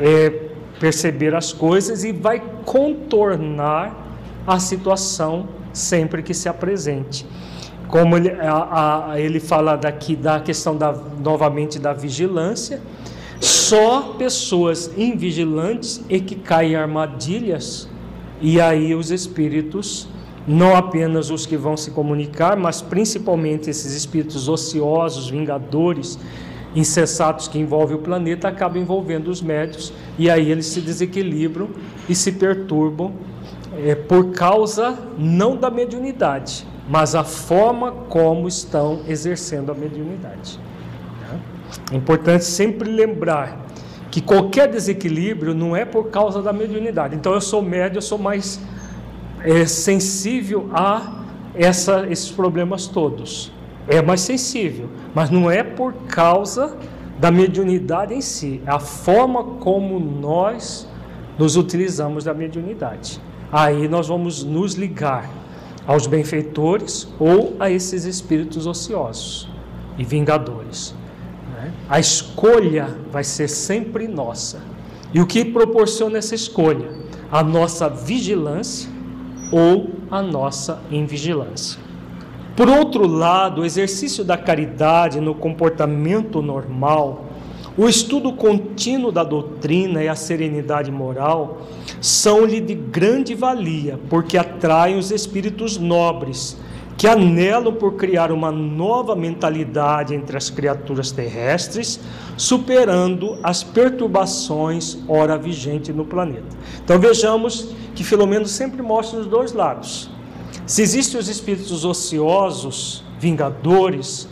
[0.00, 0.30] é,
[0.80, 3.94] perceber as coisas e vai contornar
[4.46, 7.26] a situação sempre que se apresente.
[7.88, 12.80] Como ele, a, a, ele fala daqui da questão da, novamente da vigilância,
[13.38, 17.88] só pessoas invigilantes e que caem em armadilhas,
[18.40, 20.08] e aí os espíritos
[20.46, 26.18] não apenas os que vão se comunicar, mas principalmente esses espíritos ociosos, vingadores,
[26.74, 31.68] insensatos que envolvem o planeta, acabam envolvendo os médios e aí eles se desequilibram
[32.08, 33.12] e se perturbam
[33.84, 40.58] é, por causa não da mediunidade, mas a forma como estão exercendo a mediunidade.
[41.90, 43.66] É importante sempre lembrar
[44.10, 47.14] que qualquer desequilíbrio não é por causa da mediunidade.
[47.16, 48.60] Então eu sou médio, eu sou mais
[49.44, 51.24] é sensível a
[51.54, 53.52] essa, esses problemas todos.
[53.88, 56.76] É mais sensível, mas não é por causa
[57.18, 60.88] da mediunidade em si, é a forma como nós
[61.38, 63.20] nos utilizamos da mediunidade.
[63.50, 65.28] Aí nós vamos nos ligar
[65.86, 69.48] aos benfeitores ou a esses espíritos ociosos
[69.98, 70.94] e vingadores.
[71.52, 71.72] Né?
[71.88, 74.60] A escolha vai ser sempre nossa.
[75.12, 76.90] E o que proporciona essa escolha?
[77.30, 78.91] A nossa vigilância
[79.52, 81.78] ou a nossa invigilância.
[82.56, 87.26] Por outro lado, o exercício da caridade no comportamento normal,
[87.76, 91.62] o estudo contínuo da doutrina e a serenidade moral
[92.00, 96.58] são-lhe de grande valia, porque atraem os espíritos nobres
[96.96, 101.98] que anelam por criar uma nova mentalidade entre as criaturas terrestres,
[102.36, 106.56] superando as perturbações ora vigentes no planeta.
[106.84, 110.10] Então vejamos que Filomeno sempre mostra os dois lados.
[110.66, 114.28] Se existem os espíritos ociosos, vingadores,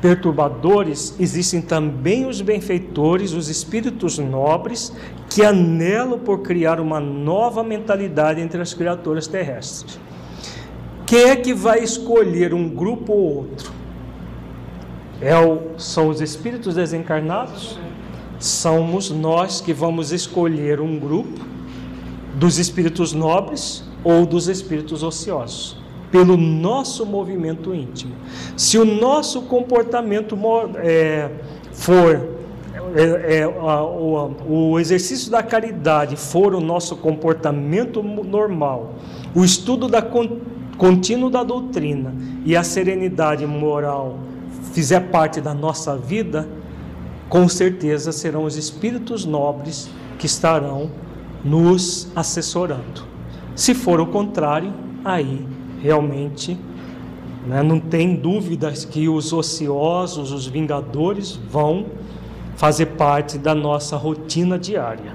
[0.00, 4.92] perturbadores, existem também os benfeitores, os espíritos nobres,
[5.30, 9.98] que anelam por criar uma nova mentalidade entre as criaturas terrestres.
[11.06, 13.72] Quem é que vai escolher um grupo ou outro?
[15.20, 17.78] É o, são os espíritos desencarnados?
[18.38, 21.40] Somos nós que vamos escolher um grupo
[22.34, 25.76] dos espíritos nobres ou dos espíritos ociosos,
[26.10, 28.14] pelo nosso movimento íntimo.
[28.56, 30.36] Se o nosso comportamento
[30.76, 31.30] é,
[31.72, 32.28] for
[32.96, 38.94] é, é, o, o exercício da caridade for o nosso comportamento normal,
[39.34, 40.02] o estudo da
[40.76, 42.14] contínuo da doutrina
[42.44, 44.18] e a serenidade moral
[44.72, 46.48] fizer parte da nossa vida,
[47.28, 50.90] com certeza serão os espíritos nobres que estarão
[51.44, 53.04] nos assessorando.
[53.54, 54.72] Se for o contrário,
[55.04, 55.46] aí
[55.80, 56.58] realmente
[57.46, 61.86] né, não tem dúvidas que os ociosos, os vingadores vão
[62.56, 65.12] fazer parte da nossa rotina diária.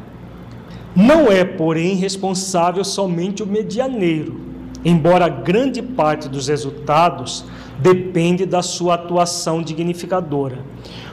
[0.96, 4.40] Não é, porém, responsável somente o medianeiro,
[4.84, 7.46] embora grande parte dos resultados
[7.80, 10.60] depende da sua atuação dignificadora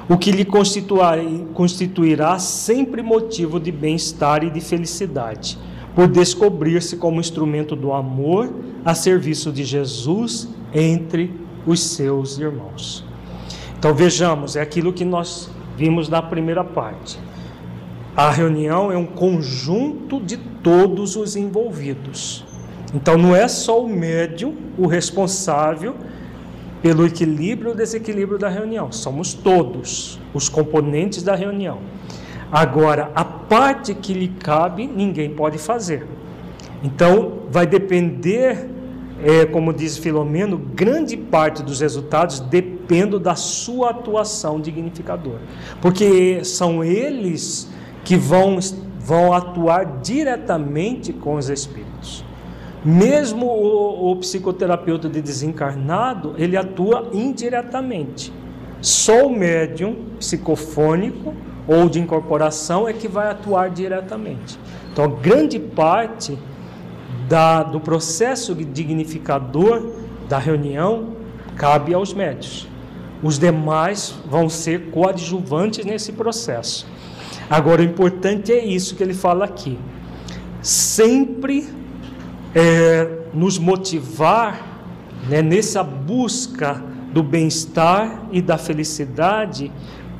[0.08, 5.58] o que lhe constituirá sempre motivo de bem-estar e de felicidade,
[5.94, 8.52] por descobrir-se como instrumento do amor
[8.84, 11.32] a serviço de Jesus entre
[11.66, 13.04] os seus irmãos.
[13.78, 17.18] Então vejamos, é aquilo que nós vimos na primeira parte.
[18.16, 22.44] A reunião é um conjunto de todos os envolvidos.
[22.94, 25.94] Então não é só o médium o responsável
[26.82, 31.78] pelo equilíbrio ou desequilíbrio da reunião, somos todos os componentes da reunião.
[32.50, 36.06] Agora, a parte que lhe cabe, ninguém pode fazer.
[36.84, 38.68] Então, vai depender,
[39.20, 45.40] é, como diz Filomeno, grande parte dos resultados depende da sua atuação dignificadora,
[45.80, 47.68] porque são eles
[48.04, 48.58] que vão,
[49.00, 51.95] vão atuar diretamente com os espíritos.
[52.86, 58.32] Mesmo o, o psicoterapeuta de desencarnado, ele atua indiretamente.
[58.80, 61.34] Só o médium psicofônico
[61.66, 64.56] ou de incorporação é que vai atuar diretamente.
[64.92, 66.38] Então, grande parte
[67.28, 69.90] da, do processo dignificador
[70.28, 71.16] da reunião
[71.56, 72.68] cabe aos médios.
[73.20, 76.86] Os demais vão ser coadjuvantes nesse processo.
[77.50, 79.76] Agora, o importante é isso que ele fala aqui.
[80.62, 81.68] Sempre
[82.56, 84.80] é, nos motivar
[85.28, 86.82] né, nessa busca
[87.12, 89.70] do bem-estar e da felicidade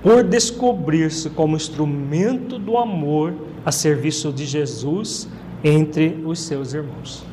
[0.03, 3.33] por descobrir-se como instrumento do amor
[3.65, 5.27] a serviço de Jesus
[5.65, 7.25] entre os seus irmãos.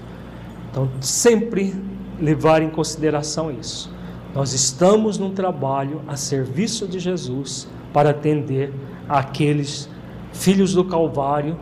[0.71, 1.75] Então, sempre
[2.17, 3.93] levar em consideração isso.
[4.33, 8.73] Nós estamos num trabalho a serviço de Jesus para atender
[9.07, 9.89] aqueles
[10.31, 11.59] filhos do Calvário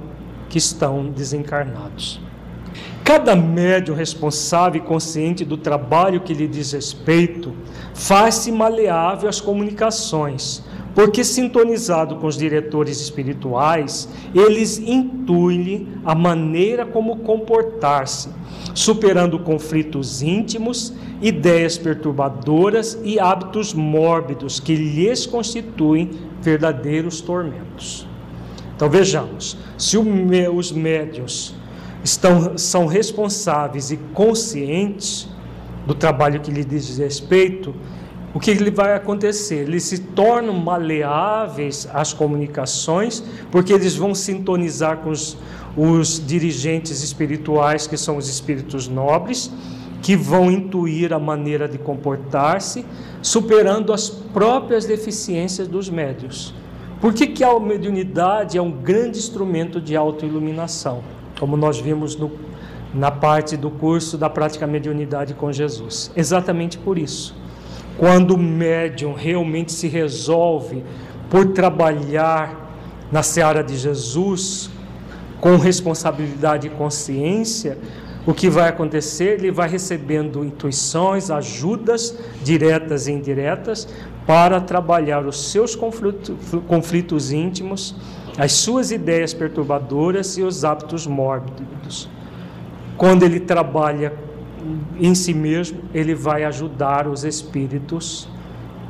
[0.47, 2.21] que estão desencarnados.
[3.11, 7.53] Cada médium responsável e consciente do trabalho que lhe diz respeito
[7.93, 10.63] faz-se maleável às comunicações,
[10.95, 18.29] porque sintonizado com os diretores espirituais, eles intuem-lhe a maneira como comportar-se,
[18.73, 28.07] superando conflitos íntimos, ideias perturbadoras e hábitos mórbidos que lhes constituem verdadeiros tormentos.
[28.73, 31.59] Então vejamos, se os médios
[32.03, 35.27] estão, são responsáveis e conscientes
[35.85, 37.73] do trabalho que lhe diz respeito,
[38.33, 39.63] o que ele vai acontecer?
[39.63, 43.21] Eles se tornam maleáveis às comunicações,
[43.51, 45.37] porque eles vão sintonizar com os,
[45.75, 49.51] os dirigentes espirituais, que são os espíritos nobres,
[50.01, 52.85] que vão intuir a maneira de comportar-se,
[53.21, 56.53] superando as próprias deficiências dos médios.
[57.01, 61.03] Por que, que a mediunidade é um grande instrumento de autoiluminação?
[61.41, 62.31] Como nós vimos no,
[62.93, 66.09] na parte do curso da prática mediunidade com Jesus.
[66.15, 67.35] Exatamente por isso
[68.01, 70.83] quando o médium realmente se resolve
[71.29, 72.75] por trabalhar
[73.11, 74.71] na seara de Jesus
[75.39, 77.77] com responsabilidade e consciência,
[78.25, 79.39] o que vai acontecer?
[79.39, 83.87] Ele vai recebendo intuições, ajudas diretas e indiretas
[84.25, 86.35] para trabalhar os seus conflitos,
[86.67, 87.95] conflitos íntimos,
[88.37, 92.09] as suas ideias perturbadoras e os hábitos mórbidos.
[92.97, 94.13] Quando ele trabalha
[94.99, 98.27] em si mesmo, ele vai ajudar os espíritos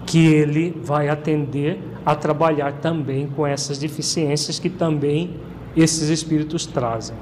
[0.06, 5.38] que ele vai atender a trabalhar também com essas deficiências que também
[5.76, 7.16] esses espíritos trazem.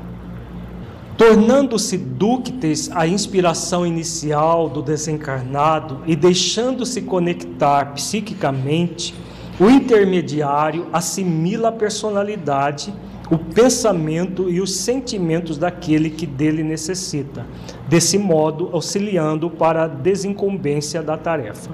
[1.17, 9.13] Tornando-se dúcteis a inspiração inicial do desencarnado e deixando-se conectar psiquicamente,
[9.59, 12.93] o intermediário assimila a personalidade
[13.29, 17.45] o pensamento e os sentimentos daquele que dele necessita,
[17.87, 21.69] desse modo auxiliando para a desincumbência da tarefa.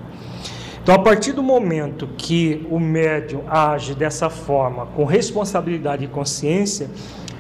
[0.84, 6.90] Então, a partir do momento que o médium age dessa forma, com responsabilidade e consciência,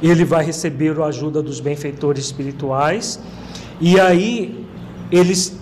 [0.02, 3.20] ele vai receber a ajuda dos benfeitores espirituais,
[3.80, 4.66] e aí
[5.12, 5.60] eles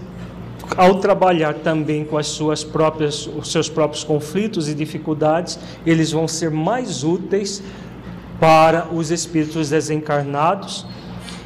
[0.77, 6.27] ao trabalhar também com as suas próprias, os seus próprios conflitos e dificuldades, eles vão
[6.27, 7.61] ser mais úteis
[8.39, 10.85] para os espíritos desencarnados,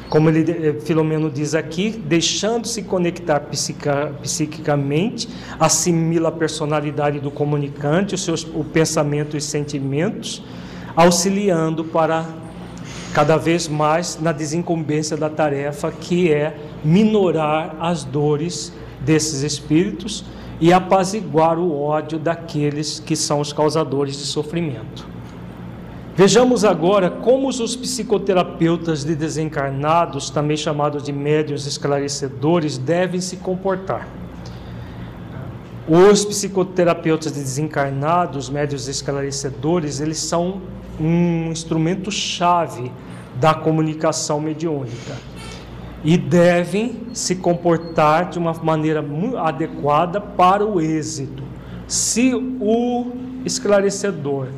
[0.08, 5.28] como ele, eh, Filomeno diz aqui, deixando-se conectar psica, psiquicamente,
[5.60, 10.42] assimila a personalidade do comunicante, os seus, o pensamento e sentimentos,
[10.96, 12.24] auxiliando para
[13.12, 20.24] cada vez mais na desincumbência da tarefa que é minorar as dores desses espíritos
[20.60, 25.06] e apaziguar o ódio daqueles que são os causadores de sofrimento.
[26.16, 34.08] Vejamos agora como os psicoterapeutas de desencarnados, também chamados de médios esclarecedores, devem se comportar.
[35.88, 40.60] Os psicoterapeutas de desencarnados, médios esclarecedores, eles são
[41.00, 42.90] um instrumento chave
[43.36, 45.14] da comunicação mediúnica
[46.04, 49.04] e devem se comportar de uma maneira
[49.38, 51.42] adequada para o êxito.
[51.86, 53.12] Se o
[53.44, 54.48] esclarecedor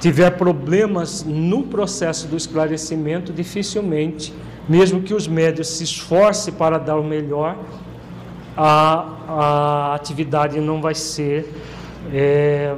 [0.00, 4.32] tiver problemas no processo do esclarecimento, dificilmente,
[4.68, 7.56] mesmo que os médios se esforcem para dar o melhor,
[8.56, 11.52] a, a atividade não vai ser
[12.12, 12.74] é,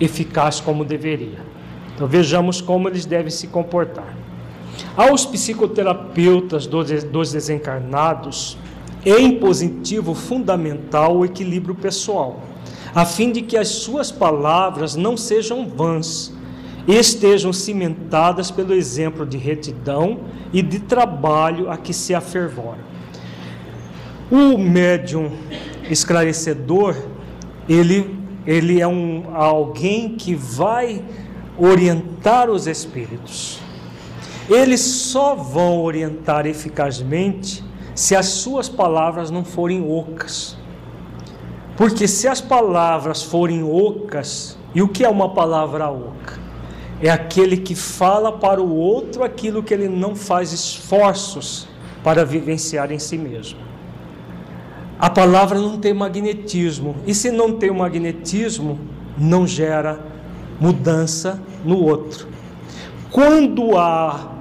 [0.00, 1.38] eficaz como deveria.
[1.94, 4.17] Então vejamos como eles devem se comportar.
[4.96, 8.58] Aos psicoterapeutas dos desencarnados,
[9.04, 12.40] é impositivo fundamental o equilíbrio pessoal
[12.94, 16.32] a fim de que as suas palavras não sejam vãs,
[16.86, 20.20] estejam cimentadas pelo exemplo de retidão
[20.52, 22.80] e de trabalho a que se afervora.
[24.30, 25.30] O médium
[25.90, 26.96] esclarecedor,
[27.68, 31.04] ele, ele é um, alguém que vai
[31.58, 33.60] orientar os espíritos.
[34.48, 40.56] Eles só vão orientar eficazmente se as suas palavras não forem ocas
[41.78, 46.36] porque se as palavras forem ocas, e o que é uma palavra oca?
[47.00, 51.68] É aquele que fala para o outro aquilo que ele não faz esforços
[52.02, 53.60] para vivenciar em si mesmo.
[54.98, 58.80] A palavra não tem magnetismo, e se não tem magnetismo,
[59.16, 60.00] não gera
[60.60, 62.26] mudança no outro.
[63.08, 64.32] Quando há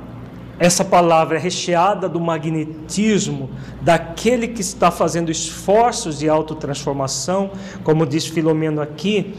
[0.59, 3.49] essa palavra é recheada do magnetismo
[3.81, 7.51] daquele que está fazendo esforços de autotransformação,
[7.83, 9.35] como diz Filomeno aqui,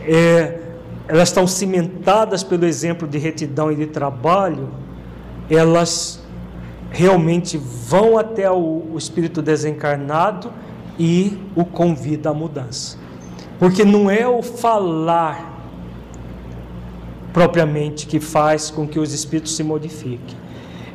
[0.00, 0.60] é,
[1.06, 4.70] elas estão cimentadas pelo exemplo de retidão e de trabalho,
[5.50, 6.22] elas
[6.90, 10.50] realmente vão até o, o espírito desencarnado
[10.98, 12.96] e o convida à mudança.
[13.58, 15.50] Porque não é o falar
[17.30, 20.42] propriamente que faz com que os espíritos se modifiquem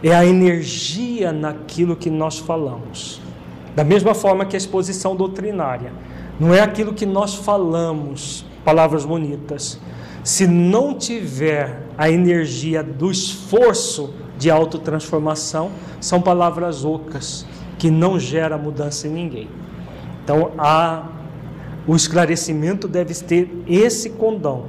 [0.04, 3.22] é a energia naquilo que nós falamos.
[3.76, 5.92] Da mesma forma que a exposição doutrinária,
[6.40, 9.80] não é aquilo que nós falamos, palavras bonitas.
[10.24, 17.46] Se não tiver a energia do esforço de autotransformação, são palavras ocas
[17.78, 19.48] que não gera mudança em ninguém.
[20.24, 21.08] Então, a,
[21.88, 24.66] o esclarecimento deve ter esse condão.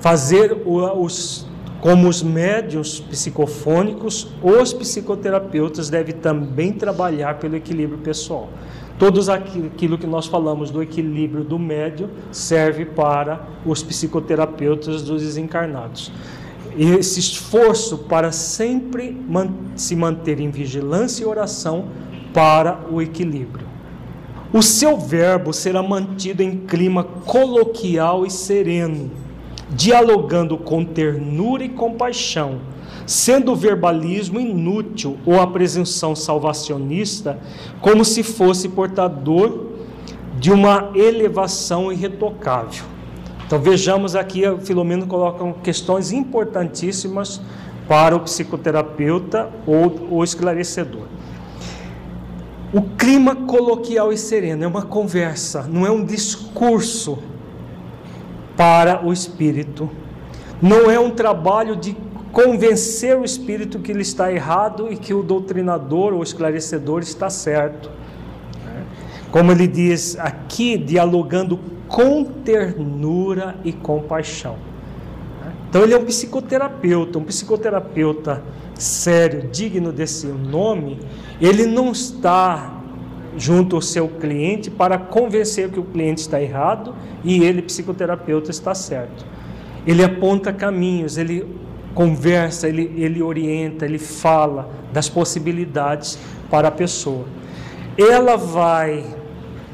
[0.00, 1.45] Fazer os
[1.80, 8.48] como os médios psicofônicos, os psicoterapeutas devem também trabalhar pelo equilíbrio pessoal.
[8.98, 16.10] Todos aquilo que nós falamos do equilíbrio do médio serve para os psicoterapeutas dos desencarnados.
[16.78, 19.20] Esse esforço para sempre
[19.74, 21.86] se manter em vigilância e oração
[22.32, 23.66] para o equilíbrio.
[24.52, 29.25] O seu verbo será mantido em clima coloquial e sereno
[29.70, 32.60] dialogando com ternura e compaixão,
[33.04, 37.38] sendo o verbalismo inútil ou a presunção salvacionista
[37.80, 39.66] como se fosse portador
[40.38, 42.84] de uma elevação irretocável.
[43.46, 47.40] Então vejamos aqui, Filomeno coloca questões importantíssimas
[47.88, 51.06] para o psicoterapeuta ou o esclarecedor.
[52.72, 57.18] O clima coloquial e sereno é uma conversa, não é um discurso
[58.56, 59.90] para o espírito.
[60.60, 61.96] Não é um trabalho de
[62.32, 67.90] convencer o espírito que ele está errado e que o doutrinador ou esclarecedor está certo.
[69.30, 74.56] Como ele diz aqui, dialogando com ternura e compaixão.
[75.68, 78.42] Então ele é um psicoterapeuta, um psicoterapeuta
[78.74, 80.98] sério, digno desse nome,
[81.40, 82.75] ele não está
[83.36, 88.74] junto ao seu cliente para convencer que o cliente está errado e ele, psicoterapeuta, está
[88.74, 89.26] certo.
[89.86, 91.46] Ele aponta caminhos, ele
[91.94, 96.18] conversa, ele, ele orienta, ele fala das possibilidades
[96.50, 97.24] para a pessoa.
[97.96, 99.04] Ela vai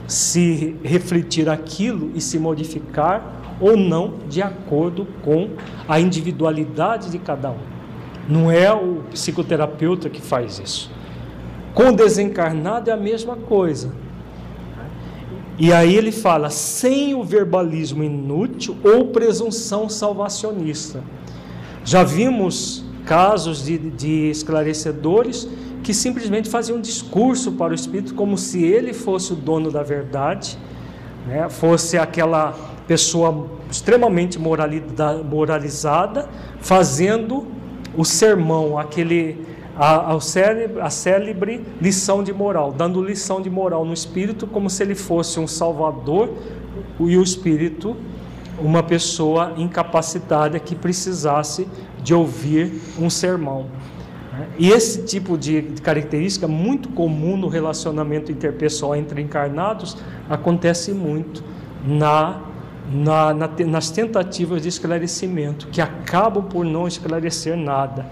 [0.06, 5.50] se refletir aquilo e se modificar ou não de acordo com
[5.88, 7.58] a individualidade de cada um.
[8.28, 10.90] Não é o psicoterapeuta que faz isso.
[11.74, 13.92] Com desencarnado é a mesma coisa.
[15.58, 21.02] E aí ele fala, sem o verbalismo inútil ou presunção salvacionista.
[21.84, 25.48] Já vimos casos de, de esclarecedores
[25.82, 29.82] que simplesmente faziam um discurso para o Espírito como se ele fosse o dono da
[29.82, 30.56] verdade,
[31.26, 31.48] né?
[31.48, 32.54] fosse aquela
[32.86, 36.28] pessoa extremamente moralizada,
[36.60, 37.46] fazendo
[37.96, 39.38] o sermão, aquele
[39.76, 44.68] a, a, célebre, a célebre lição de moral, dando lição de moral no espírito como
[44.68, 46.30] se ele fosse um salvador
[47.00, 47.96] e o espírito
[48.58, 51.66] uma pessoa incapacitada que precisasse
[52.02, 53.66] de ouvir um sermão.
[54.58, 59.96] E esse tipo de característica muito comum no relacionamento interpessoal entre encarnados
[60.28, 61.42] acontece muito
[61.84, 62.40] na
[62.90, 68.06] na, na, nas tentativas de esclarecimento, que acabam por não esclarecer nada.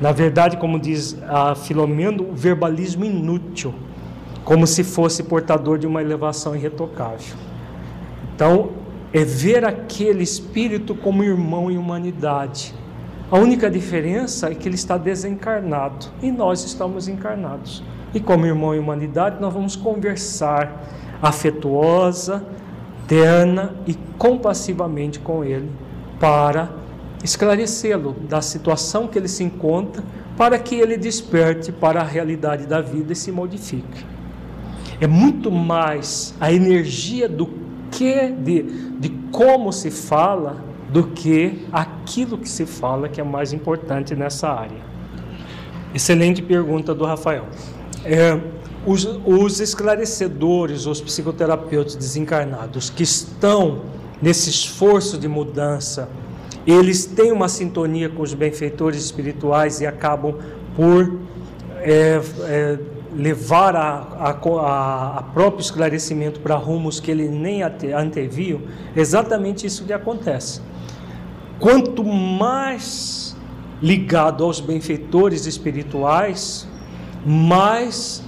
[0.00, 3.74] Na verdade, como diz a Filomeno, o verbalismo inútil,
[4.44, 7.36] como se fosse portador de uma elevação irretocável.
[8.34, 8.70] Então,
[9.12, 12.74] é ver aquele espírito como irmão em humanidade.
[13.30, 17.82] A única diferença é que ele está desencarnado e nós estamos encarnados.
[18.12, 20.84] E como irmão em humanidade, nós vamos conversar
[21.22, 22.44] afetuosa,
[23.08, 25.70] terna e compassivamente com ele
[26.20, 26.70] para
[27.26, 30.02] esclarecê-lo da situação que ele se encontra,
[30.36, 34.04] para que ele desperte para a realidade da vida e se modifique.
[35.00, 37.48] É muito mais a energia do
[37.90, 38.62] que, de,
[38.98, 44.48] de como se fala, do que aquilo que se fala que é mais importante nessa
[44.48, 44.86] área.
[45.94, 47.46] Excelente pergunta do Rafael.
[48.04, 48.38] É,
[48.86, 53.82] os, os esclarecedores, os psicoterapeutas desencarnados que estão
[54.22, 56.08] nesse esforço de mudança,
[56.66, 60.34] eles têm uma sintonia com os benfeitores espirituais e acabam
[60.74, 61.18] por
[61.78, 62.78] é, é,
[63.14, 68.62] levar a, a, a, próprio esclarecimento para rumos que ele nem anteviu,
[68.94, 70.60] exatamente isso que acontece.
[71.58, 73.36] Quanto mais
[73.80, 76.68] ligado aos benfeitores espirituais,
[77.24, 78.22] mais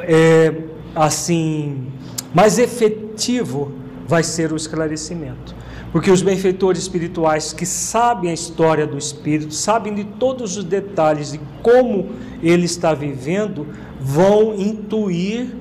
[0.00, 0.62] é,
[0.94, 1.86] assim,
[2.34, 3.72] mais efetivo
[4.06, 5.61] vai ser o esclarecimento.
[5.92, 11.32] Porque os benfeitores espirituais que sabem a história do espírito, sabem de todos os detalhes
[11.32, 12.10] de como
[12.42, 13.66] ele está vivendo,
[14.00, 15.54] vão intuir,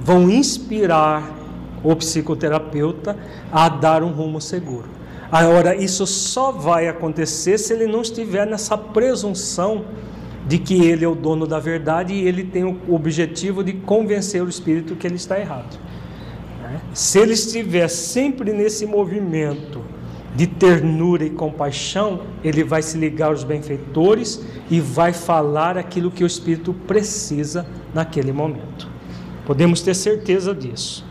[0.00, 1.28] vão inspirar
[1.82, 3.18] o psicoterapeuta
[3.50, 4.86] a dar um rumo seguro.
[5.32, 9.84] Agora, isso só vai acontecer se ele não estiver nessa presunção
[10.46, 14.42] de que ele é o dono da verdade e ele tem o objetivo de convencer
[14.42, 15.78] o espírito que ele está errado.
[16.72, 16.80] Né?
[16.94, 19.82] Se ele estiver sempre nesse movimento
[20.34, 26.24] de ternura e compaixão, ele vai se ligar aos benfeitores e vai falar aquilo que
[26.24, 28.88] o espírito precisa naquele momento.
[29.44, 31.04] Podemos ter certeza disso.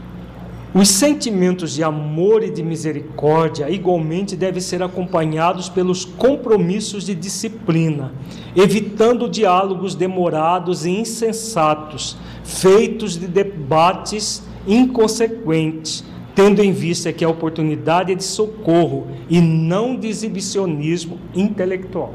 [0.73, 8.13] Os sentimentos de amor e de misericórdia igualmente devem ser acompanhados pelos compromissos de disciplina,
[8.55, 16.03] evitando diálogos demorados e insensatos, feitos de debates inconsequentes,
[16.35, 22.13] tendo em vista que a oportunidade é de socorro e não de exibicionismo intelectual.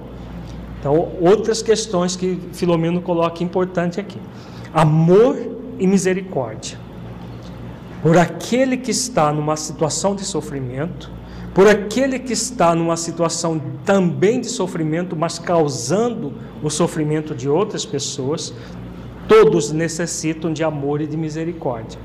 [0.78, 4.18] Então, outras questões que Filomeno coloca importante aqui:
[4.72, 5.36] amor
[5.78, 6.86] e misericórdia
[8.06, 11.10] por aquele que está numa situação de sofrimento,
[11.52, 16.32] por aquele que está numa situação também de sofrimento, mas causando
[16.62, 18.54] o sofrimento de outras pessoas,
[19.26, 21.98] todos necessitam de amor e de misericórdia.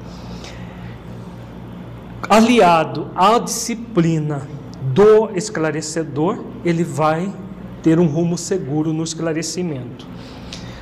[2.30, 4.48] Aliado à disciplina
[4.94, 7.34] do esclarecedor, ele vai
[7.84, 10.08] ter um rumo seguro no esclarecimento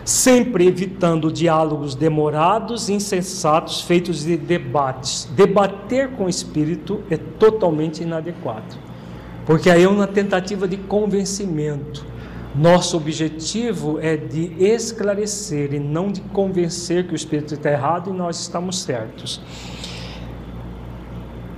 [0.10, 5.30] sempre evitando diálogos demorados, insensatos, feitos de debates.
[5.36, 8.76] Debater com o espírito é totalmente inadequado,
[9.46, 12.04] porque aí é uma tentativa de convencimento.
[12.56, 18.14] Nosso objetivo é de esclarecer e não de convencer que o espírito está errado e
[18.14, 19.40] nós estamos certos.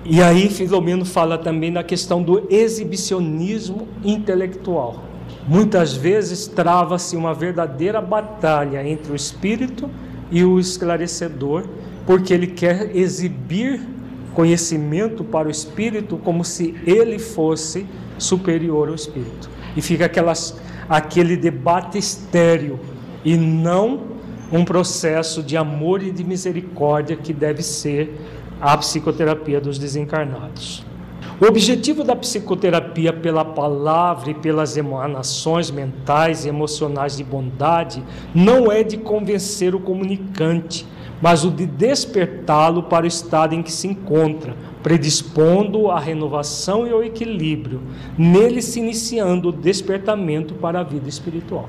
[0.03, 5.03] E aí Filomeno fala também da questão do exibicionismo intelectual.
[5.47, 9.89] Muitas vezes trava-se uma verdadeira batalha entre o espírito
[10.31, 11.65] e o esclarecedor,
[12.05, 13.81] porque ele quer exibir
[14.33, 17.85] conhecimento para o espírito como se ele fosse
[18.17, 19.49] superior ao espírito.
[19.75, 22.79] E fica aquelas, aquele debate estéreo
[23.23, 24.11] e não
[24.51, 28.17] um processo de amor e de misericórdia que deve ser
[28.61, 30.85] a psicoterapia dos desencarnados.
[31.41, 38.03] O objetivo da psicoterapia pela palavra e pelas emanações mentais e emocionais de bondade
[38.35, 40.85] não é de convencer o comunicante,
[41.19, 46.91] mas o de despertá-lo para o estado em que se encontra, predispondo à renovação e
[46.91, 47.81] ao equilíbrio,
[48.15, 51.67] nele se iniciando o despertamento para a vida espiritual.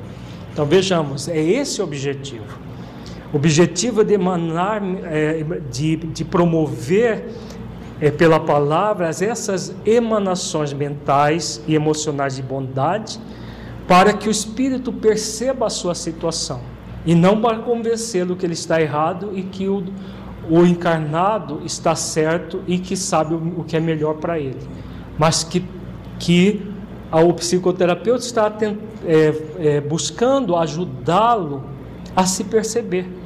[0.53, 2.62] Então vejamos, é esse o objetivo.
[3.33, 7.31] Objetivo é de emanar, é, de, de promover
[8.01, 13.19] é, pela palavra essas emanações mentais e emocionais de bondade,
[13.89, 16.61] para que o espírito perceba a sua situação
[17.07, 19.85] e não para convencê-lo que ele está errado e que o,
[20.51, 24.61] o encarnado está certo e que sabe o, o que é melhor para ele,
[25.19, 25.65] mas que,
[26.19, 26.71] que
[27.11, 28.53] o psicoterapeuta está
[29.05, 31.65] é, é, buscando ajudá-lo
[32.15, 33.22] a se perceber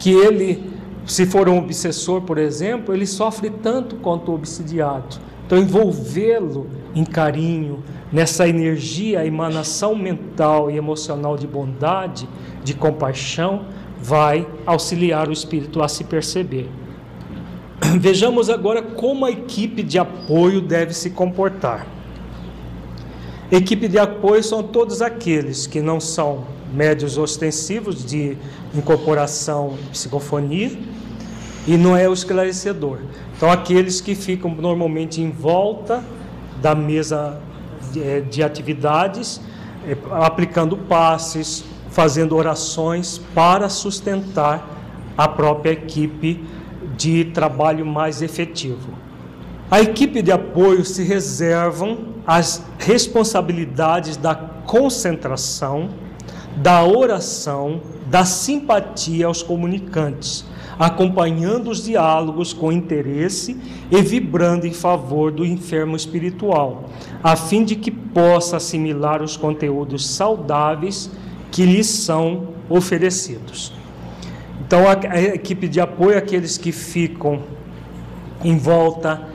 [0.00, 5.18] que ele se for um obsessor, por exemplo, ele sofre tanto quanto o obsidiado.
[5.46, 7.82] Então, envolvê-lo em carinho,
[8.12, 12.28] nessa energia, emanação mental e emocional de bondade,
[12.62, 13.66] de compaixão,
[14.00, 16.68] vai auxiliar o espírito a se perceber.
[17.98, 21.86] Vejamos agora como a equipe de apoio deve se comportar.
[23.50, 28.38] Equipe de apoio são todos aqueles que não são médios ostensivos de
[28.74, 30.70] incorporação psicofonia
[31.66, 32.98] e não é o esclarecedor.
[33.36, 36.02] Então, aqueles que ficam normalmente em volta
[36.60, 37.40] da mesa
[37.92, 39.40] de, eh, de atividades,
[39.86, 44.66] eh, aplicando passes, fazendo orações para sustentar
[45.16, 46.44] a própria equipe
[46.96, 48.92] de trabalho mais efetivo.
[49.70, 55.90] A equipe de apoio se reservam as responsabilidades da concentração,
[56.56, 60.44] da oração, da simpatia aos comunicantes,
[60.78, 63.56] acompanhando os diálogos com interesse
[63.90, 66.84] e vibrando em favor do enfermo espiritual,
[67.22, 71.10] a fim de que possa assimilar os conteúdos saudáveis
[71.50, 73.72] que lhes são oferecidos.
[74.60, 77.40] Então, a, equipe de apoio, aqueles que ficam
[78.42, 79.28] em volta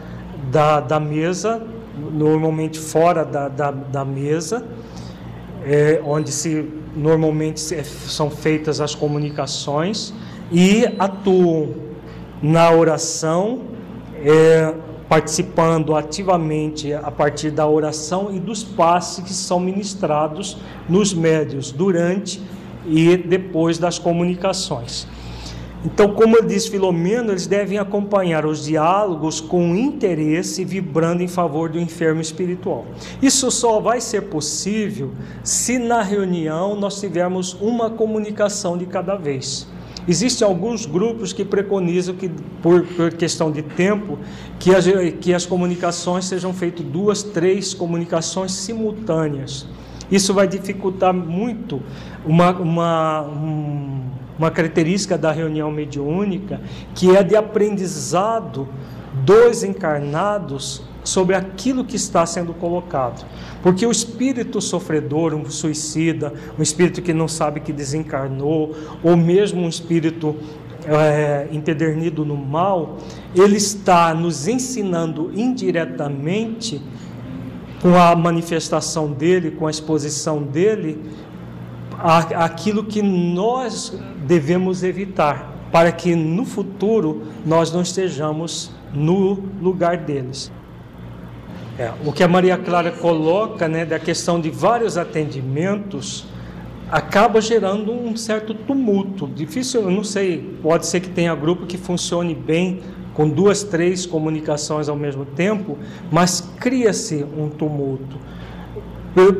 [0.49, 1.61] da, da mesa,
[2.13, 4.65] normalmente fora da, da, da mesa,
[5.65, 10.13] é, onde se normalmente são feitas as comunicações
[10.51, 11.73] e atuam
[12.41, 13.61] na oração,
[14.23, 14.73] é,
[15.09, 20.57] participando ativamente a partir da oração e dos passes que são ministrados
[20.89, 22.41] nos médios durante
[22.87, 25.07] e depois das comunicações.
[25.85, 31.79] Então, como diz Filomeno, eles devem acompanhar os diálogos com interesse, vibrando em favor do
[31.79, 32.87] enfermo espiritual.
[33.21, 35.11] Isso só vai ser possível
[35.43, 39.67] se na reunião nós tivermos uma comunicação de cada vez.
[40.07, 42.29] Existem alguns grupos que preconizam que,
[42.63, 44.17] por, por questão de tempo,
[44.59, 44.85] que as,
[45.21, 49.67] que as comunicações sejam feitas duas, três comunicações simultâneas.
[50.11, 51.81] Isso vai dificultar muito
[52.25, 53.94] uma, uma um,
[54.37, 56.61] uma característica da reunião mediúnica,
[56.93, 58.67] que é de aprendizado
[59.23, 63.25] dos encarnados sobre aquilo que está sendo colocado.
[63.61, 69.61] Porque o espírito sofredor, um suicida, um espírito que não sabe que desencarnou, ou mesmo
[69.61, 70.35] um espírito
[70.85, 72.97] é, empedernido no mal,
[73.35, 76.81] ele está nos ensinando indiretamente,
[77.81, 80.99] com a manifestação dele, com a exposição dele,
[82.05, 83.97] aquilo que nós
[84.27, 90.51] devemos evitar, para que no futuro nós não estejamos no lugar deles.
[91.79, 96.25] É, o que a Maria Clara coloca, né, da questão de vários atendimentos,
[96.89, 99.27] acaba gerando um certo tumulto.
[99.27, 102.81] Difícil, eu não sei, pode ser que tenha grupo que funcione bem
[103.13, 105.77] com duas, três comunicações ao mesmo tempo,
[106.11, 108.17] mas cria-se um tumulto.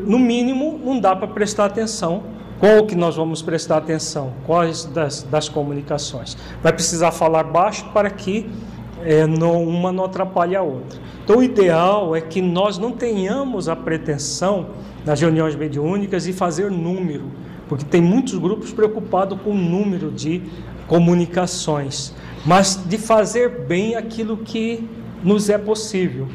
[0.06, 4.32] No mínimo, não dá para prestar atenção qual que nós vamos prestar atenção?
[4.46, 6.36] Quais das, das comunicações?
[6.62, 8.48] Vai precisar falar baixo para que
[9.04, 10.98] é, não, uma não atrapalhe a outra.
[11.22, 14.68] Então, o ideal é que nós não tenhamos a pretensão
[15.04, 17.30] nas reuniões mediúnicas de fazer número,
[17.68, 20.42] porque tem muitos grupos preocupados com o número de
[20.86, 24.88] comunicações, mas de fazer bem aquilo que
[25.22, 26.28] nos é possível.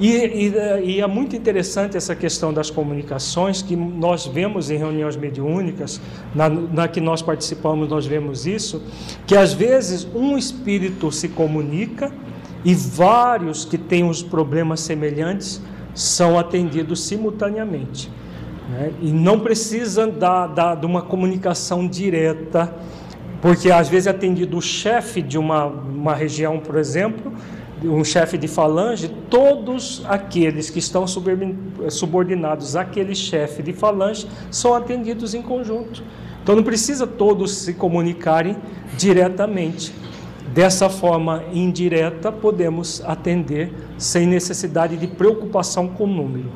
[0.00, 0.52] E, e,
[0.84, 6.00] e, é muito interessante essa questão das comunicações, que nós vemos em reuniões mediúnicas,
[6.32, 8.80] na, na que nós participamos, nós vemos isso,
[9.26, 12.12] que às vezes um espírito se comunica
[12.64, 15.60] e vários que têm os problemas semelhantes
[15.94, 18.08] são atendidos simultaneamente.
[18.70, 18.92] Né?
[19.02, 22.72] E não precisa da, da, de uma comunicação direta,
[23.42, 27.32] porque às vezes é atendido o chefe de uma, uma região, por exemplo,
[27.84, 35.34] um chefe de falange, todos aqueles que estão subordinados àquele chefe de falange são atendidos
[35.34, 36.02] em conjunto.
[36.42, 38.56] Então não precisa todos se comunicarem
[38.96, 39.92] diretamente.
[40.54, 46.50] Dessa forma indireta, podemos atender sem necessidade de preocupação com o número.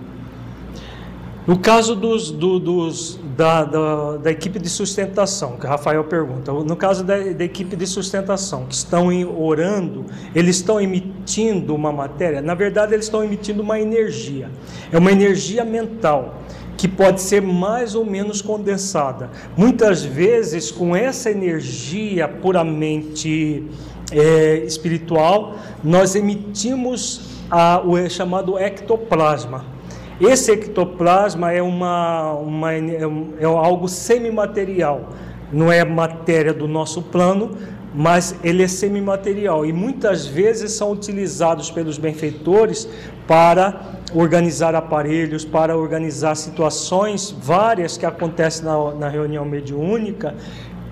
[1.44, 6.76] No caso dos, do, dos, da, da, da, equipe de sustentação, que Rafael pergunta, no
[6.76, 10.04] caso da, da, equipe de sustentação, que estão orando,
[10.36, 14.52] eles estão emitindo uma matéria, na verdade, eles estão emitindo uma energia,
[14.92, 16.42] é uma energia mental
[16.76, 19.28] que pode ser mais ou menos condensada.
[19.56, 23.66] Muitas vezes, com essa energia puramente
[24.12, 29.81] é, espiritual, nós emitimos a, o chamado ectoplasma
[30.20, 33.00] esse ectoplasma é, uma, uma, é,
[33.40, 35.10] é algo semimaterial,
[35.52, 37.56] não é matéria do nosso plano,
[37.94, 42.88] mas ele é semimaterial e muitas vezes são utilizados pelos benfeitores
[43.26, 50.34] para organizar aparelhos, para organizar situações várias que acontecem na, na reunião mediúnica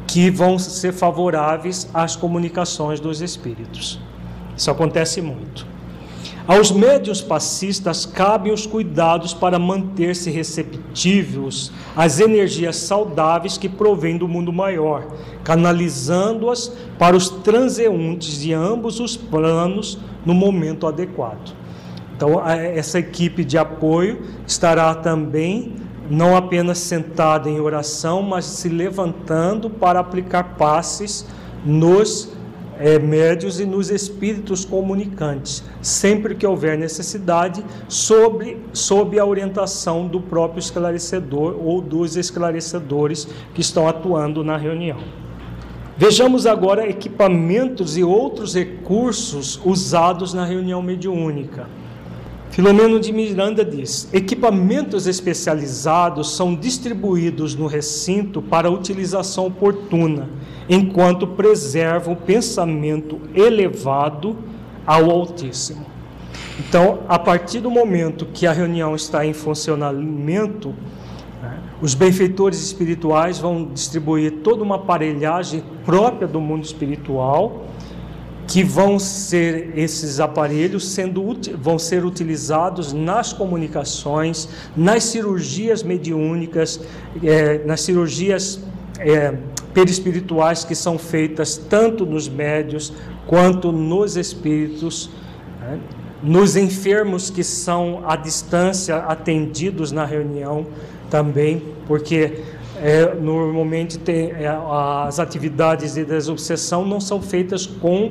[0.06, 4.01] que vão ser favoráveis às comunicações dos espíritos.
[4.56, 5.66] Isso acontece muito.
[6.46, 14.26] Aos médios passistas cabem os cuidados para manter-se receptivos às energias saudáveis que provêm do
[14.26, 15.06] mundo maior,
[15.44, 21.54] canalizando-as para os transeuntes de ambos os planos no momento adequado.
[22.16, 25.74] Então, essa equipe de apoio estará também
[26.10, 31.24] não apenas sentada em oração, mas se levantando para aplicar passes
[31.64, 32.32] nos
[32.81, 40.20] é, médios e nos espíritos comunicantes, sempre que houver necessidade, sobre, sob a orientação do
[40.20, 44.98] próprio esclarecedor ou dos esclarecedores que estão atuando na reunião.
[45.97, 51.69] Vejamos agora equipamentos e outros recursos usados na reunião mediúnica.
[52.51, 60.28] Filomeno de Miranda diz: equipamentos especializados são distribuídos no recinto para utilização oportuna
[60.68, 64.36] enquanto preserva o pensamento elevado
[64.86, 65.86] ao Altíssimo.
[66.59, 70.74] Então, a partir do momento que a reunião está em funcionamento,
[71.40, 77.64] né, os benfeitores espirituais vão distribuir toda uma aparelhagem própria do mundo espiritual,
[78.51, 86.81] que vão ser esses aparelhos sendo vão ser utilizados nas comunicações, nas cirurgias mediúnicas,
[87.22, 88.59] é, nas cirurgias
[88.98, 89.35] é,
[89.72, 92.93] perispirituais que são feitas tanto nos médios
[93.24, 95.10] quanto nos espíritos,
[95.60, 95.78] né?
[96.20, 100.66] nos enfermos que são à distância atendidos na reunião
[101.09, 102.43] também, porque
[102.82, 104.48] é, normalmente tem, é,
[105.06, 108.10] as atividades de desobsessão não são feitas com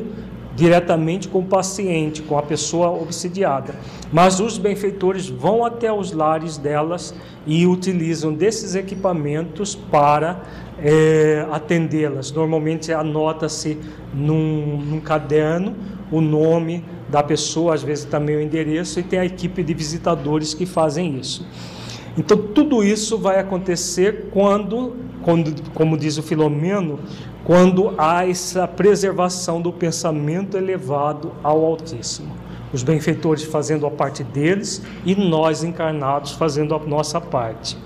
[0.56, 3.76] diretamente com o paciente, com a pessoa obsidiada.
[4.12, 7.14] Mas os benfeitores vão até os lares delas
[7.46, 10.42] e utilizam desses equipamentos para
[10.82, 12.32] é, atendê-las.
[12.32, 13.78] Normalmente anota-se
[14.14, 15.76] num, num caderno
[16.12, 20.54] o nome da pessoa, às vezes também o endereço, e tem a equipe de visitadores
[20.54, 21.46] que fazem isso.
[22.18, 24.96] Então, tudo isso vai acontecer quando,
[25.30, 26.98] quando, como diz o Filomeno,
[27.44, 32.36] quando há essa preservação do pensamento elevado ao Altíssimo.
[32.74, 37.78] Os benfeitores fazendo a parte deles e nós encarnados fazendo a nossa parte.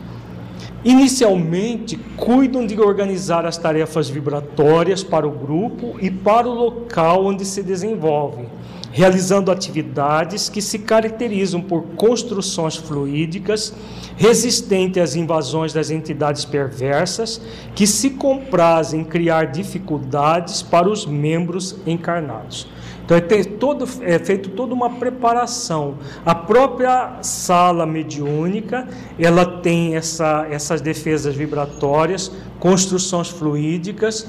[0.85, 7.43] Inicialmente, cuidam de organizar as tarefas vibratórias para o grupo e para o local onde
[7.43, 8.47] se desenvolvem,
[8.93, 13.73] realizando atividades que se caracterizam por construções fluídicas,
[14.15, 17.41] resistentes às invasões das entidades perversas,
[17.73, 22.67] que se comprazem em criar dificuldades para os membros encarnados.
[23.03, 25.95] Então é, todo, é feito toda uma preparação.
[26.23, 28.87] A própria sala mediúnica,
[29.17, 34.27] ela tem essa, essas defesas vibratórias, construções fluídicas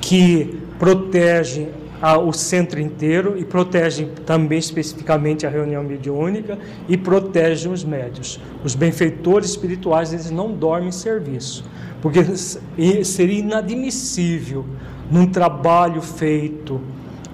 [0.00, 6.58] que protegem o centro inteiro e protegem também especificamente a reunião mediúnica
[6.88, 8.38] e protegem os médios.
[8.62, 11.64] Os benfeitores espirituais eles não dormem em serviço,
[12.02, 12.22] porque
[13.04, 14.66] seria inadmissível
[15.10, 16.80] num trabalho feito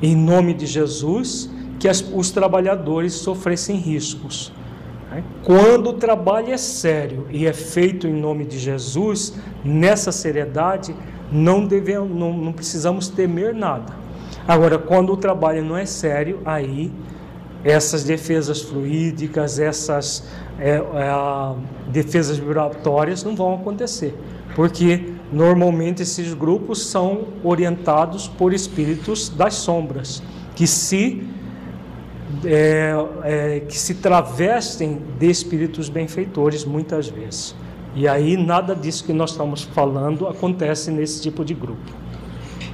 [0.01, 4.53] em nome de Jesus, que as, os trabalhadores sofressem riscos.
[5.11, 5.23] Né?
[5.45, 9.35] Quando o trabalho é sério e é feito em nome de Jesus,
[9.65, 10.95] nessa seriedade,
[11.31, 14.02] não, devemos, não, não precisamos temer nada.
[14.47, 16.93] Agora, quando o trabalho não é sério, aí
[17.65, 20.29] essas defesas fluídicas, essas
[20.59, 20.83] é, é,
[21.89, 24.15] defesas vibratórias não vão acontecer,
[24.57, 30.23] porque Normalmente esses grupos são orientados por espíritos das sombras,
[30.55, 31.27] que se
[32.45, 32.93] é,
[33.25, 37.55] é, que se travestem de espíritos benfeitores muitas vezes.
[37.95, 42.02] E aí nada disso que nós estamos falando acontece nesse tipo de grupo.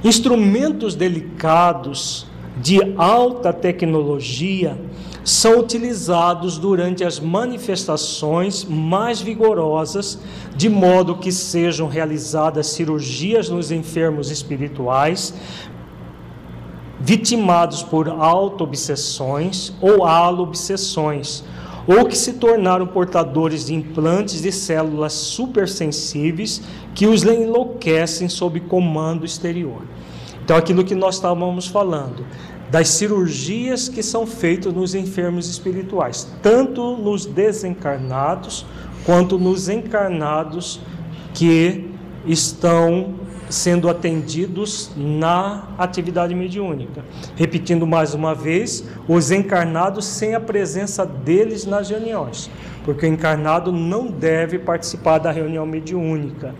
[0.03, 2.25] Instrumentos delicados
[2.61, 4.77] de alta tecnologia
[5.23, 10.19] são utilizados durante as manifestações mais vigorosas,
[10.55, 15.33] de modo que sejam realizadas cirurgias nos enfermos espirituais,
[16.99, 21.43] vitimados por auto-obsessões ou alo-obsessões,
[21.89, 26.61] ou que se tornaram portadores de implantes de células supersensíveis
[26.93, 29.81] que os enlouquecem sob comando exterior.
[30.43, 32.23] Então, aquilo que nós estávamos falando,
[32.69, 38.67] das cirurgias que são feitas nos enfermos espirituais, tanto nos desencarnados
[39.03, 40.79] quanto nos encarnados
[41.33, 41.89] que
[42.23, 43.15] estão
[43.49, 47.03] sendo atendidos na atividade mediúnica.
[47.35, 52.49] Repetindo mais uma vez, os encarnados sem a presença deles nas reuniões,
[52.85, 56.53] porque o encarnado não deve participar da reunião mediúnica.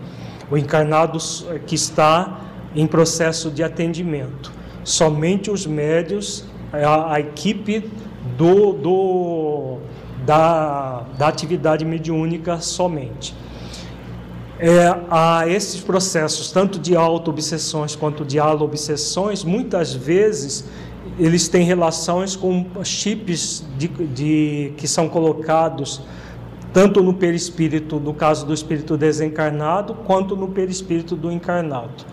[0.50, 1.18] O encarnado
[1.66, 2.40] que está
[2.74, 4.52] em processo de atendimento.
[4.82, 7.88] Somente os médios, a, a equipe
[8.36, 9.78] do, do,
[10.26, 13.34] da, da atividade mediúnica somente
[14.60, 20.66] é, a esses processos, tanto de auto-obsessões quanto de alo-obsessões, muitas vezes
[21.18, 26.02] eles têm relações com chips de, de, que são colocados
[26.74, 32.04] tanto no perispírito, no caso do espírito desencarnado, quanto no perispírito do encarnado.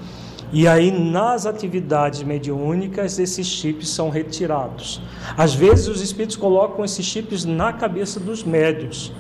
[0.52, 5.02] E aí, nas atividades mediúnicas, esses chips são retirados.
[5.38, 9.12] Às vezes, os espíritos colocam esses chips na cabeça dos médios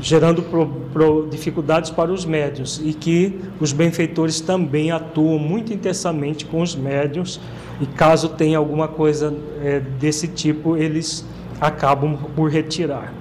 [0.00, 6.44] gerando pro, pro, dificuldades para os médios e que os benfeitores também atuam muito intensamente
[6.44, 7.40] com os médios
[7.80, 11.24] e caso tenha alguma coisa é, desse tipo eles
[11.60, 13.12] acabam por retirar.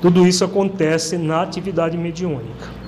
[0.00, 2.82] Tudo isso acontece na atividade mediúnica.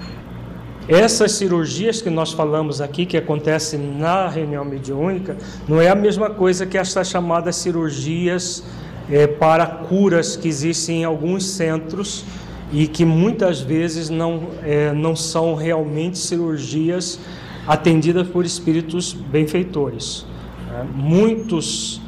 [0.89, 5.37] Essas cirurgias que nós falamos aqui, que acontecem na reunião mediúnica,
[5.67, 8.65] não é a mesma coisa que essas chamadas cirurgias
[9.11, 12.25] é, para curas que existem em alguns centros
[12.73, 17.19] e que muitas vezes não, é, não são realmente cirurgias
[17.67, 20.27] atendidas por espíritos benfeitores.
[20.73, 22.01] É, muitos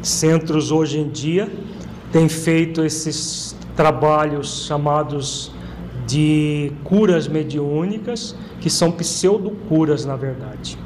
[0.00, 1.50] centros hoje em dia
[2.10, 5.50] têm feito esses trabalhos chamados
[6.06, 10.76] de curas mediúnicas, que são pseudo-curas, na verdade.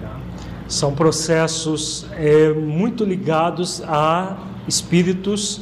[0.00, 0.20] Tá?
[0.66, 5.60] São processos é, muito ligados a espíritos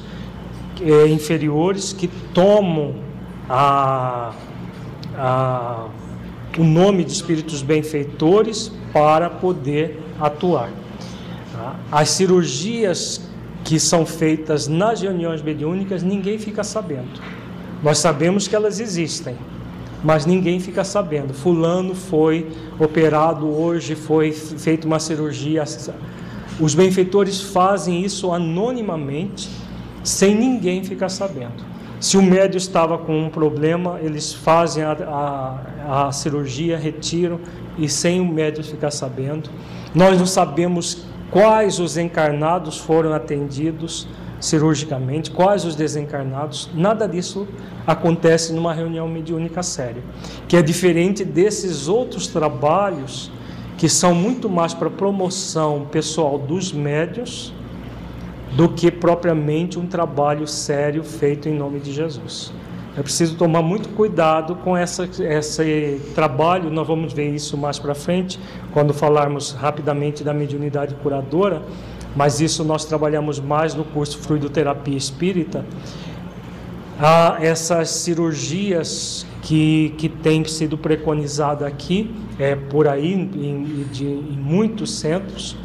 [0.81, 3.10] é, inferiores que tomam
[3.53, 4.33] a,
[5.17, 5.87] a,
[6.57, 10.71] o nome de espíritos benfeitores para poder atuar.
[11.53, 11.75] Tá?
[11.91, 13.29] As cirurgias
[13.65, 17.21] que são feitas nas reuniões mediúnicas, ninguém fica sabendo.
[17.83, 19.37] Nós sabemos que elas existem,
[20.03, 21.35] mas ninguém fica sabendo.
[21.35, 22.47] Fulano foi
[22.79, 25.65] operado hoje, foi feita uma cirurgia.
[26.61, 29.51] Os benfeitores fazem isso anonimamente,
[30.05, 31.70] sem ninguém ficar sabendo.
[32.01, 34.93] Se o médio estava com um problema, eles fazem a,
[35.87, 37.39] a, a cirurgia, retiram
[37.77, 39.51] e sem o médio ficar sabendo.
[39.95, 44.09] Nós não sabemos quais os encarnados foram atendidos
[44.41, 47.47] cirurgicamente, quais os desencarnados, nada disso
[47.87, 50.03] acontece numa reunião mediúnica séria,
[50.49, 53.31] que é diferente desses outros trabalhos
[53.77, 57.53] que são muito mais para promoção pessoal dos médios
[58.53, 62.53] do que propriamente um trabalho sério feito em nome de Jesus.
[62.97, 67.95] É preciso tomar muito cuidado com essa, esse trabalho, nós vamos ver isso mais para
[67.95, 68.39] frente,
[68.73, 71.63] quando falarmos rapidamente da mediunidade curadora,
[72.17, 75.65] mas isso nós trabalhamos mais no curso Fluidoterapia Espírita.
[76.99, 84.37] Há essas cirurgias que, que têm sido preconizadas aqui, é, por aí, em, de, em
[84.37, 85.57] muitos centros,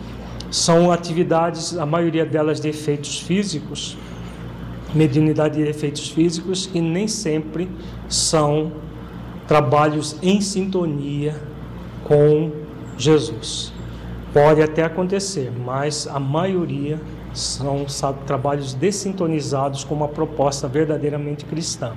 [0.56, 3.98] são atividades, a maioria delas de efeitos físicos,
[4.94, 7.69] mediunidade de efeitos físicos, que nem sempre
[8.07, 8.72] são
[9.49, 11.36] trabalhos em sintonia
[12.06, 12.52] com
[12.98, 13.73] Jesus.
[14.32, 17.02] Pode até acontecer, mas a maioria
[17.34, 21.91] são sabe, trabalhos dessintonizados com uma proposta verdadeiramente cristã.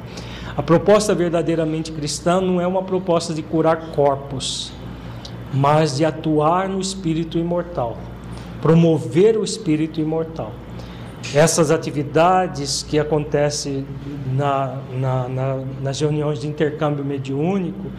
[0.57, 4.73] A proposta verdadeiramente cristã não é uma proposta de curar corpos,
[5.55, 7.97] mas de atuar no espírito imortal
[8.61, 10.53] promover o espírito imortal.
[11.35, 13.87] Essas atividades que acontecem
[14.35, 17.91] na, na, na, nas reuniões de intercâmbio mediúnico,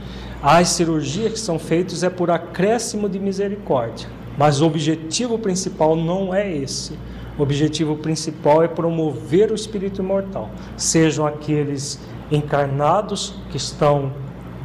[0.41, 4.07] as cirurgias que são feitas é por acréscimo de misericórdia,
[4.37, 6.97] mas o objetivo principal não é esse.
[7.37, 11.99] O objetivo principal é promover o espírito imortal, sejam aqueles
[12.31, 14.11] encarnados que estão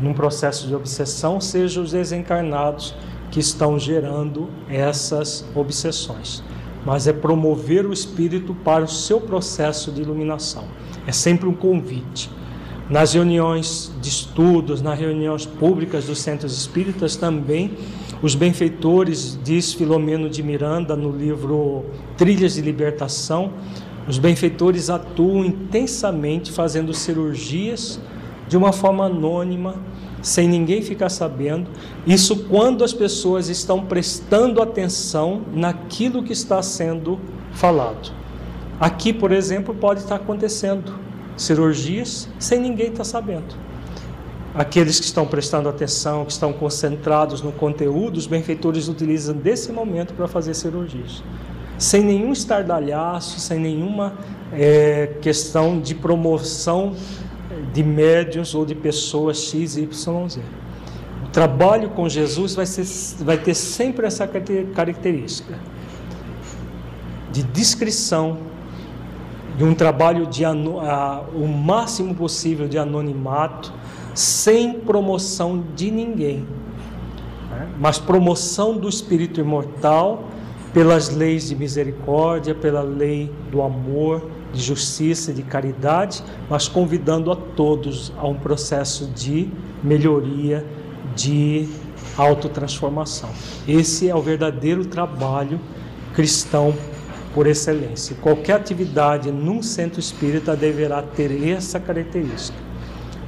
[0.01, 2.95] num processo de obsessão, sejam os desencarnados
[3.35, 6.41] que estão gerando essas obsessões,
[6.87, 10.63] mas é promover o espírito para o seu processo de iluminação.
[11.05, 12.31] É sempre um convite.
[12.89, 17.73] Nas reuniões de estudos, nas reuniões públicas dos centros espíritas também,
[18.23, 21.87] os benfeitores, diz Filomeno de Miranda no livro
[22.17, 23.53] Trilhas de Libertação,
[24.07, 27.99] os benfeitores atuam intensamente fazendo cirurgias
[28.47, 29.75] de uma forma anônima
[30.25, 31.71] sem ninguém ficar sabendo.
[32.07, 37.21] Isso quando as pessoas estão prestando atenção naquilo que está sendo
[37.53, 38.11] falado.
[38.81, 40.95] Aqui, por exemplo, pode estar acontecendo
[41.37, 43.55] cirurgias sem ninguém estar sabendo.
[44.55, 50.15] aqueles que estão prestando atenção, que estão concentrados no conteúdo, os benfeitores utilizam desse momento
[50.15, 51.23] para fazer cirurgias.
[51.77, 54.15] Sem nenhum estardalhaço, sem nenhuma
[54.53, 56.95] é, questão de promoção
[57.73, 59.89] de médios ou de pessoas X, Y,
[60.29, 60.41] Z.
[61.25, 62.87] O trabalho com Jesus vai, ser,
[63.25, 65.59] vai ter sempre essa característica
[67.33, 68.39] de descrição,
[69.59, 73.73] de um trabalho de a, o máximo possível de anonimato,
[74.15, 76.47] sem promoção de ninguém,
[77.51, 77.69] né?
[77.79, 80.25] mas promoção do espírito imortal
[80.73, 87.31] pelas leis de misericórdia, pela lei do amor, de justiça e de caridade, mas convidando
[87.31, 89.51] a todos a um processo de
[89.83, 90.65] melhoria,
[91.15, 91.69] de
[92.17, 93.31] autotransformação.
[93.67, 95.61] Esse é o verdadeiro trabalho
[96.15, 96.73] cristão
[97.35, 98.17] por excelência.
[98.23, 102.57] Qualquer atividade num centro espírita deverá ter essa característica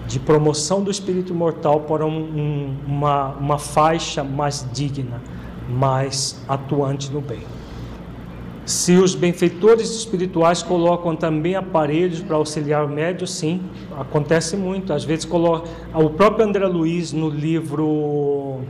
[0.07, 5.21] de promoção do espírito mortal para um, um, uma, uma faixa mais digna,
[5.69, 7.43] mais atuante no bem.
[8.67, 13.63] Se os benfeitores espirituais colocam também aparelhos para auxiliar o médio, sim,
[13.97, 14.93] acontece muito.
[14.93, 18.63] Às vezes coloca o próprio André Luiz no livro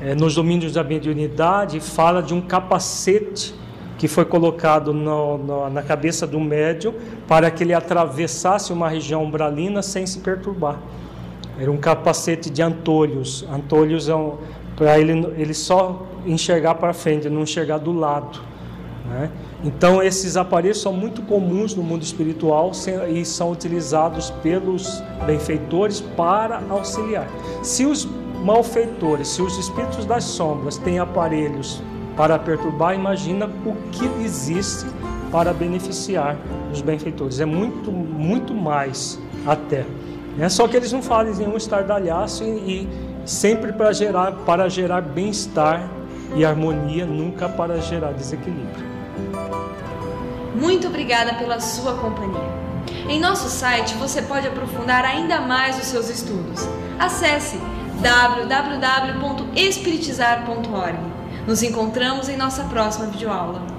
[0.00, 3.54] é, Nos Domínios da Mediunidade fala de um capacete
[3.98, 6.94] que foi colocado no, no, na cabeça do médium
[7.28, 10.78] para que ele atravessasse uma região umbralina sem se perturbar.
[11.60, 13.46] Era um capacete de antolhos.
[13.52, 14.38] Antolhos é um,
[14.74, 18.53] para ele, ele só enxergar para frente, não enxergar do lado.
[19.04, 19.30] Né?
[19.62, 22.72] Então, esses aparelhos são muito comuns no mundo espiritual
[23.12, 27.28] e são utilizados pelos benfeitores para auxiliar.
[27.62, 28.08] Se os
[28.42, 31.82] malfeitores, se os espíritos das sombras têm aparelhos
[32.16, 34.86] para perturbar, imagina o que existe
[35.30, 36.36] para beneficiar
[36.72, 37.40] os benfeitores.
[37.40, 39.84] É muito, muito mais até.
[40.36, 40.48] Né?
[40.48, 42.48] Só que eles não fazem um estardalhaço e,
[42.82, 42.88] e
[43.26, 45.88] sempre para gerar, para gerar bem-estar
[46.36, 48.93] e harmonia, nunca para gerar desequilíbrio.
[50.54, 52.64] Muito obrigada pela sua companhia.
[53.08, 56.68] Em nosso site você pode aprofundar ainda mais os seus estudos.
[56.98, 57.58] Acesse
[58.00, 60.98] www.espiritizar.org.
[61.46, 63.73] Nos encontramos em nossa próxima videoaula.